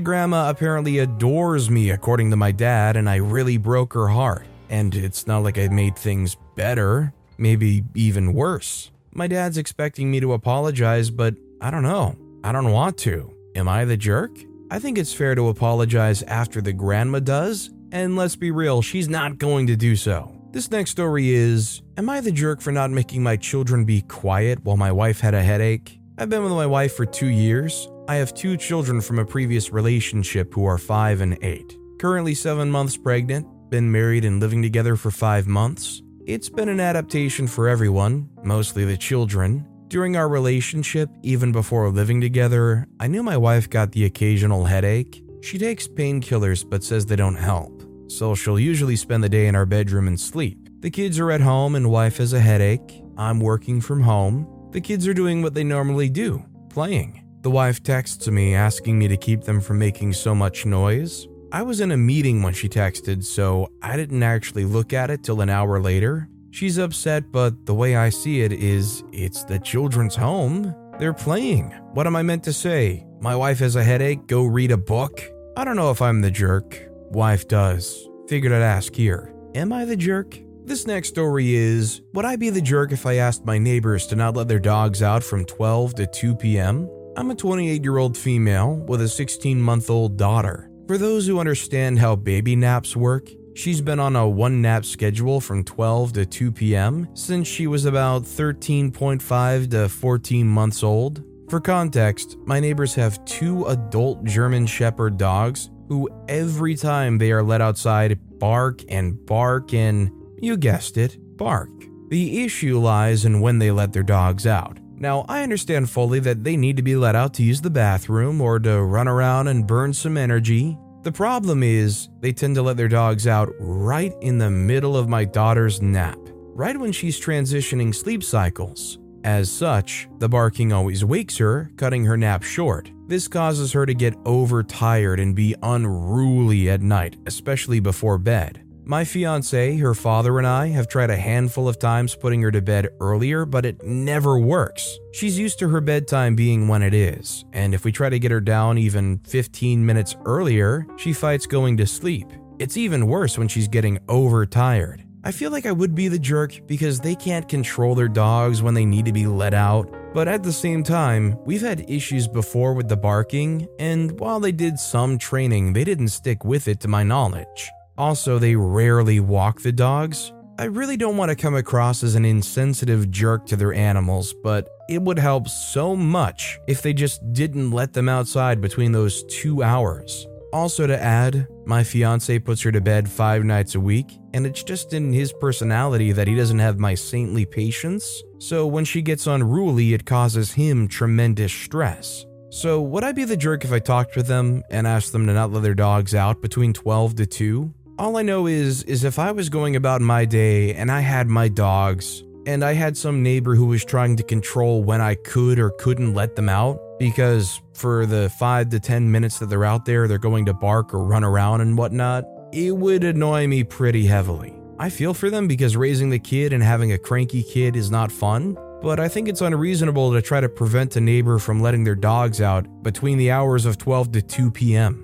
grandma 0.00 0.50
apparently 0.50 0.98
adores 0.98 1.70
me, 1.70 1.90
according 1.90 2.30
to 2.30 2.36
my 2.36 2.52
dad, 2.52 2.96
and 2.96 3.08
I 3.08 3.16
really 3.16 3.56
broke 3.56 3.94
her 3.94 4.08
heart. 4.08 4.46
And 4.68 4.94
it's 4.94 5.26
not 5.26 5.42
like 5.42 5.56
I 5.56 5.68
made 5.68 5.96
things 5.96 6.36
better, 6.54 7.12
maybe 7.38 7.84
even 7.94 8.34
worse. 8.34 8.90
My 9.12 9.26
dad's 9.26 9.58
expecting 9.58 10.10
me 10.10 10.20
to 10.20 10.32
apologize, 10.32 11.10
but 11.10 11.34
I 11.60 11.70
don't 11.70 11.82
know. 11.82 12.16
I 12.42 12.52
don't 12.52 12.72
want 12.72 12.98
to. 12.98 13.34
Am 13.54 13.68
I 13.68 13.84
the 13.84 13.96
jerk? 13.96 14.30
I 14.70 14.78
think 14.78 14.98
it's 14.98 15.12
fair 15.12 15.34
to 15.34 15.48
apologize 15.48 16.22
after 16.24 16.60
the 16.60 16.72
grandma 16.72 17.20
does, 17.20 17.70
and 17.92 18.16
let's 18.16 18.36
be 18.36 18.50
real, 18.50 18.82
she's 18.82 19.08
not 19.08 19.38
going 19.38 19.68
to 19.68 19.76
do 19.76 19.94
so. 19.94 20.34
This 20.50 20.70
next 20.70 20.90
story 20.90 21.30
is 21.30 21.82
Am 21.96 22.08
I 22.08 22.20
the 22.20 22.32
jerk 22.32 22.60
for 22.60 22.72
not 22.72 22.90
making 22.90 23.22
my 23.22 23.36
children 23.36 23.84
be 23.84 24.02
quiet 24.02 24.64
while 24.64 24.76
my 24.76 24.92
wife 24.92 25.20
had 25.20 25.34
a 25.34 25.42
headache? 25.42 26.00
I've 26.18 26.28
been 26.28 26.44
with 26.44 26.52
my 26.52 26.66
wife 26.66 26.94
for 26.94 27.06
two 27.06 27.28
years. 27.28 27.88
I 28.08 28.16
have 28.16 28.34
two 28.34 28.56
children 28.56 29.00
from 29.00 29.18
a 29.18 29.24
previous 29.24 29.72
relationship 29.72 30.52
who 30.54 30.64
are 30.64 30.78
five 30.78 31.20
and 31.20 31.38
eight. 31.42 31.76
Currently 31.98 32.34
seven 32.34 32.70
months 32.70 32.96
pregnant, 32.96 33.46
been 33.70 33.90
married 33.90 34.24
and 34.24 34.40
living 34.40 34.62
together 34.62 34.94
for 34.96 35.10
five 35.10 35.46
months. 35.46 36.02
It's 36.26 36.48
been 36.48 36.70
an 36.70 36.80
adaptation 36.80 37.46
for 37.46 37.68
everyone, 37.68 38.30
mostly 38.42 38.86
the 38.86 38.96
children. 38.96 39.66
During 39.88 40.16
our 40.16 40.26
relationship, 40.26 41.10
even 41.22 41.52
before 41.52 41.90
living 41.90 42.18
together, 42.18 42.88
I 42.98 43.08
knew 43.08 43.22
my 43.22 43.36
wife 43.36 43.68
got 43.68 43.92
the 43.92 44.06
occasional 44.06 44.64
headache. 44.64 45.22
She 45.42 45.58
takes 45.58 45.86
painkillers 45.86 46.64
but 46.68 46.82
says 46.82 47.04
they 47.04 47.16
don't 47.16 47.34
help, 47.34 47.82
so 48.10 48.34
she'll 48.34 48.58
usually 48.58 48.96
spend 48.96 49.22
the 49.22 49.28
day 49.28 49.48
in 49.48 49.54
our 49.54 49.66
bedroom 49.66 50.08
and 50.08 50.18
sleep. 50.18 50.70
The 50.80 50.90
kids 50.90 51.18
are 51.18 51.30
at 51.30 51.42
home 51.42 51.74
and 51.74 51.90
wife 51.90 52.16
has 52.16 52.32
a 52.32 52.40
headache. 52.40 53.02
I'm 53.18 53.38
working 53.38 53.82
from 53.82 54.00
home. 54.00 54.70
The 54.70 54.80
kids 54.80 55.06
are 55.06 55.12
doing 55.12 55.42
what 55.42 55.52
they 55.52 55.62
normally 55.62 56.08
do, 56.08 56.42
playing. 56.70 57.22
The 57.42 57.50
wife 57.50 57.82
texts 57.82 58.26
me 58.28 58.54
asking 58.54 58.98
me 58.98 59.08
to 59.08 59.18
keep 59.18 59.42
them 59.42 59.60
from 59.60 59.78
making 59.78 60.14
so 60.14 60.34
much 60.34 60.64
noise. 60.64 61.28
I 61.54 61.62
was 61.62 61.80
in 61.80 61.92
a 61.92 61.96
meeting 61.96 62.42
when 62.42 62.52
she 62.52 62.68
texted, 62.68 63.22
so 63.22 63.70
I 63.80 63.96
didn't 63.96 64.24
actually 64.24 64.64
look 64.64 64.92
at 64.92 65.08
it 65.08 65.22
till 65.22 65.40
an 65.40 65.48
hour 65.48 65.80
later. 65.80 66.28
She's 66.50 66.78
upset, 66.78 67.30
but 67.30 67.64
the 67.64 67.74
way 67.74 67.94
I 67.94 68.08
see 68.08 68.40
it 68.40 68.52
is 68.52 69.04
it's 69.12 69.44
the 69.44 69.60
children's 69.60 70.16
home. 70.16 70.74
They're 70.98 71.14
playing. 71.14 71.70
What 71.92 72.08
am 72.08 72.16
I 72.16 72.24
meant 72.24 72.42
to 72.44 72.52
say? 72.52 73.06
My 73.20 73.36
wife 73.36 73.60
has 73.60 73.76
a 73.76 73.84
headache, 73.84 74.26
go 74.26 74.42
read 74.42 74.72
a 74.72 74.76
book? 74.76 75.22
I 75.56 75.64
don't 75.64 75.76
know 75.76 75.92
if 75.92 76.02
I'm 76.02 76.22
the 76.22 76.30
jerk. 76.32 76.76
Wife 77.12 77.46
does. 77.46 78.04
Figured 78.26 78.52
I'd 78.52 78.60
ask 78.60 78.92
here. 78.92 79.32
Am 79.54 79.72
I 79.72 79.84
the 79.84 79.94
jerk? 79.94 80.36
This 80.64 80.88
next 80.88 81.10
story 81.10 81.54
is 81.54 82.02
Would 82.14 82.24
I 82.24 82.34
be 82.34 82.50
the 82.50 82.60
jerk 82.60 82.90
if 82.90 83.06
I 83.06 83.18
asked 83.18 83.44
my 83.44 83.58
neighbors 83.58 84.08
to 84.08 84.16
not 84.16 84.34
let 84.34 84.48
their 84.48 84.58
dogs 84.58 85.02
out 85.02 85.22
from 85.22 85.44
12 85.44 85.94
to 85.94 86.06
2 86.08 86.34
p.m.? 86.34 86.90
I'm 87.16 87.30
a 87.30 87.36
28 87.36 87.84
year 87.84 87.98
old 87.98 88.18
female 88.18 88.74
with 88.88 89.00
a 89.02 89.08
16 89.08 89.62
month 89.62 89.88
old 89.88 90.16
daughter. 90.16 90.68
For 90.86 90.98
those 90.98 91.26
who 91.26 91.38
understand 91.40 91.98
how 91.98 92.14
baby 92.14 92.54
naps 92.54 92.94
work, 92.94 93.30
she's 93.54 93.80
been 93.80 93.98
on 93.98 94.16
a 94.16 94.28
one 94.28 94.60
nap 94.60 94.84
schedule 94.84 95.40
from 95.40 95.64
12 95.64 96.12
to 96.12 96.26
2 96.26 96.52
p.m. 96.52 97.08
since 97.14 97.48
she 97.48 97.66
was 97.66 97.86
about 97.86 98.24
13.5 98.24 99.70
to 99.70 99.88
14 99.88 100.46
months 100.46 100.82
old. 100.82 101.24
For 101.48 101.58
context, 101.58 102.36
my 102.44 102.60
neighbors 102.60 102.94
have 102.96 103.24
two 103.24 103.64
adult 103.64 104.24
German 104.24 104.66
Shepherd 104.66 105.16
dogs 105.16 105.70
who, 105.88 106.06
every 106.28 106.74
time 106.74 107.16
they 107.16 107.32
are 107.32 107.42
let 107.42 107.62
outside, 107.62 108.18
bark 108.38 108.82
and 108.90 109.24
bark 109.24 109.72
and, 109.72 110.10
you 110.38 110.58
guessed 110.58 110.98
it, 110.98 111.16
bark. 111.38 111.70
The 112.10 112.44
issue 112.44 112.78
lies 112.78 113.24
in 113.24 113.40
when 113.40 113.58
they 113.58 113.70
let 113.70 113.94
their 113.94 114.02
dogs 114.02 114.46
out. 114.46 114.78
Now, 114.96 115.24
I 115.28 115.42
understand 115.42 115.90
fully 115.90 116.20
that 116.20 116.44
they 116.44 116.56
need 116.56 116.76
to 116.76 116.82
be 116.82 116.96
let 116.96 117.16
out 117.16 117.34
to 117.34 117.42
use 117.42 117.60
the 117.60 117.70
bathroom 117.70 118.40
or 118.40 118.58
to 118.60 118.82
run 118.82 119.08
around 119.08 119.48
and 119.48 119.66
burn 119.66 119.92
some 119.92 120.16
energy. 120.16 120.78
The 121.02 121.12
problem 121.12 121.62
is, 121.62 122.08
they 122.20 122.32
tend 122.32 122.54
to 122.54 122.62
let 122.62 122.76
their 122.76 122.88
dogs 122.88 123.26
out 123.26 123.52
right 123.58 124.14
in 124.22 124.38
the 124.38 124.50
middle 124.50 124.96
of 124.96 125.08
my 125.08 125.24
daughter's 125.24 125.82
nap, 125.82 126.18
right 126.54 126.78
when 126.78 126.92
she's 126.92 127.20
transitioning 127.20 127.94
sleep 127.94 128.22
cycles. 128.22 128.98
As 129.24 129.50
such, 129.50 130.08
the 130.18 130.28
barking 130.28 130.72
always 130.72 131.04
wakes 131.04 131.38
her, 131.38 131.70
cutting 131.76 132.04
her 132.04 132.16
nap 132.16 132.42
short. 132.42 132.90
This 133.06 133.26
causes 133.26 133.72
her 133.72 133.84
to 133.86 133.94
get 133.94 134.14
overtired 134.24 135.18
and 135.18 135.34
be 135.34 135.54
unruly 135.62 136.70
at 136.70 136.82
night, 136.82 137.16
especially 137.26 137.80
before 137.80 138.18
bed. 138.18 138.62
My 138.86 139.04
fiance, 139.04 139.78
her 139.78 139.94
father, 139.94 140.36
and 140.36 140.46
I 140.46 140.66
have 140.66 140.88
tried 140.88 141.08
a 141.08 141.16
handful 141.16 141.68
of 141.68 141.78
times 141.78 142.14
putting 142.14 142.42
her 142.42 142.50
to 142.50 142.60
bed 142.60 142.88
earlier, 143.00 143.46
but 143.46 143.64
it 143.64 143.82
never 143.82 144.38
works. 144.38 144.98
She's 145.12 145.38
used 145.38 145.58
to 145.60 145.68
her 145.70 145.80
bedtime 145.80 146.36
being 146.36 146.68
when 146.68 146.82
it 146.82 146.92
is, 146.92 147.46
and 147.54 147.72
if 147.72 147.86
we 147.86 147.92
try 147.92 148.10
to 148.10 148.18
get 148.18 148.30
her 148.30 148.42
down 148.42 148.76
even 148.76 149.20
15 149.20 149.86
minutes 149.86 150.16
earlier, 150.26 150.86
she 150.98 151.14
fights 151.14 151.46
going 151.46 151.78
to 151.78 151.86
sleep. 151.86 152.30
It's 152.58 152.76
even 152.76 153.06
worse 153.06 153.38
when 153.38 153.48
she's 153.48 153.68
getting 153.68 153.98
overtired. 154.06 155.02
I 155.24 155.32
feel 155.32 155.50
like 155.50 155.64
I 155.64 155.72
would 155.72 155.94
be 155.94 156.08
the 156.08 156.18
jerk 156.18 156.60
because 156.66 157.00
they 157.00 157.14
can't 157.14 157.48
control 157.48 157.94
their 157.94 158.08
dogs 158.08 158.60
when 158.60 158.74
they 158.74 158.84
need 158.84 159.06
to 159.06 159.12
be 159.14 159.26
let 159.26 159.54
out. 159.54 159.90
But 160.12 160.28
at 160.28 160.42
the 160.42 160.52
same 160.52 160.82
time, 160.82 161.38
we've 161.46 161.62
had 161.62 161.88
issues 161.88 162.28
before 162.28 162.74
with 162.74 162.90
the 162.90 162.98
barking, 162.98 163.66
and 163.78 164.20
while 164.20 164.40
they 164.40 164.52
did 164.52 164.78
some 164.78 165.16
training, 165.16 165.72
they 165.72 165.84
didn't 165.84 166.08
stick 166.08 166.44
with 166.44 166.68
it 166.68 166.80
to 166.80 166.88
my 166.88 167.02
knowledge. 167.02 167.70
Also, 167.96 168.38
they 168.38 168.56
rarely 168.56 169.20
walk 169.20 169.60
the 169.60 169.72
dogs. 169.72 170.32
I 170.58 170.64
really 170.64 170.96
don't 170.96 171.16
want 171.16 171.30
to 171.30 171.36
come 171.36 171.54
across 171.54 172.02
as 172.02 172.14
an 172.14 172.24
insensitive 172.24 173.10
jerk 173.10 173.46
to 173.46 173.56
their 173.56 173.74
animals, 173.74 174.34
but 174.42 174.68
it 174.88 175.02
would 175.02 175.18
help 175.18 175.48
so 175.48 175.96
much 175.96 176.58
if 176.68 176.82
they 176.82 176.92
just 176.92 177.20
didn't 177.32 177.70
let 177.70 177.92
them 177.92 178.08
outside 178.08 178.60
between 178.60 178.92
those 178.92 179.24
two 179.24 179.62
hours. 179.62 180.26
Also, 180.52 180.86
to 180.86 181.02
add, 181.02 181.48
my 181.66 181.82
fiance 181.82 182.38
puts 182.38 182.62
her 182.62 182.70
to 182.70 182.80
bed 182.80 183.08
five 183.08 183.42
nights 183.42 183.74
a 183.74 183.80
week, 183.80 184.06
and 184.34 184.46
it's 184.46 184.62
just 184.62 184.92
in 184.92 185.12
his 185.12 185.32
personality 185.32 186.12
that 186.12 186.28
he 186.28 186.36
doesn't 186.36 186.60
have 186.60 186.78
my 186.78 186.94
saintly 186.94 187.44
patience. 187.44 188.22
So, 188.38 188.64
when 188.64 188.84
she 188.84 189.02
gets 189.02 189.26
unruly, 189.26 189.94
it 189.94 190.06
causes 190.06 190.52
him 190.52 190.86
tremendous 190.86 191.52
stress. 191.52 192.24
So, 192.50 192.80
would 192.82 193.02
I 193.02 193.10
be 193.10 193.24
the 193.24 193.36
jerk 193.36 193.64
if 193.64 193.72
I 193.72 193.80
talked 193.80 194.14
with 194.14 194.28
them 194.28 194.62
and 194.70 194.86
asked 194.86 195.10
them 195.10 195.26
to 195.26 195.32
not 195.32 195.50
let 195.50 195.64
their 195.64 195.74
dogs 195.74 196.14
out 196.14 196.40
between 196.40 196.72
12 196.72 197.16
to 197.16 197.26
2? 197.26 197.74
All 197.96 198.16
I 198.16 198.22
know 198.22 198.48
is 198.48 198.82
is 198.82 199.04
if 199.04 199.20
I 199.20 199.30
was 199.30 199.48
going 199.48 199.76
about 199.76 200.00
my 200.00 200.24
day 200.24 200.74
and 200.74 200.90
I 200.90 200.98
had 200.98 201.28
my 201.28 201.46
dogs 201.46 202.24
and 202.44 202.64
I 202.64 202.72
had 202.72 202.96
some 202.96 203.22
neighbor 203.22 203.54
who 203.54 203.66
was 203.66 203.84
trying 203.84 204.16
to 204.16 204.24
control 204.24 204.82
when 204.82 205.00
I 205.00 205.14
could 205.14 205.60
or 205.60 205.70
couldn't 205.78 206.12
let 206.12 206.34
them 206.34 206.48
out 206.48 206.80
because 206.98 207.60
for 207.72 208.04
the 208.04 208.30
5 208.30 208.70
to 208.70 208.80
10 208.80 209.12
minutes 209.12 209.38
that 209.38 209.48
they're 209.48 209.64
out 209.64 209.84
there 209.84 210.08
they're 210.08 210.18
going 210.18 210.46
to 210.46 210.52
bark 210.52 210.92
or 210.92 211.04
run 211.04 211.22
around 211.22 211.60
and 211.60 211.78
whatnot, 211.78 212.24
it 212.52 212.72
would 212.72 213.04
annoy 213.04 213.46
me 213.46 213.62
pretty 213.62 214.06
heavily. 214.06 214.52
I 214.76 214.90
feel 214.90 215.14
for 215.14 215.30
them 215.30 215.46
because 215.46 215.76
raising 215.76 216.10
the 216.10 216.18
kid 216.18 216.52
and 216.52 216.64
having 216.64 216.90
a 216.90 216.98
cranky 216.98 217.44
kid 217.44 217.76
is 217.76 217.92
not 217.92 218.10
fun, 218.10 218.58
but 218.82 218.98
I 218.98 219.06
think 219.06 219.28
it's 219.28 219.40
unreasonable 219.40 220.12
to 220.14 220.20
try 220.20 220.40
to 220.40 220.48
prevent 220.48 220.96
a 220.96 221.00
neighbor 221.00 221.38
from 221.38 221.62
letting 221.62 221.84
their 221.84 221.94
dogs 221.94 222.40
out 222.40 222.82
between 222.82 223.18
the 223.18 223.30
hours 223.30 223.66
of 223.66 223.78
12 223.78 224.10
to 224.12 224.22
2 224.22 224.50
p.m. 224.50 225.03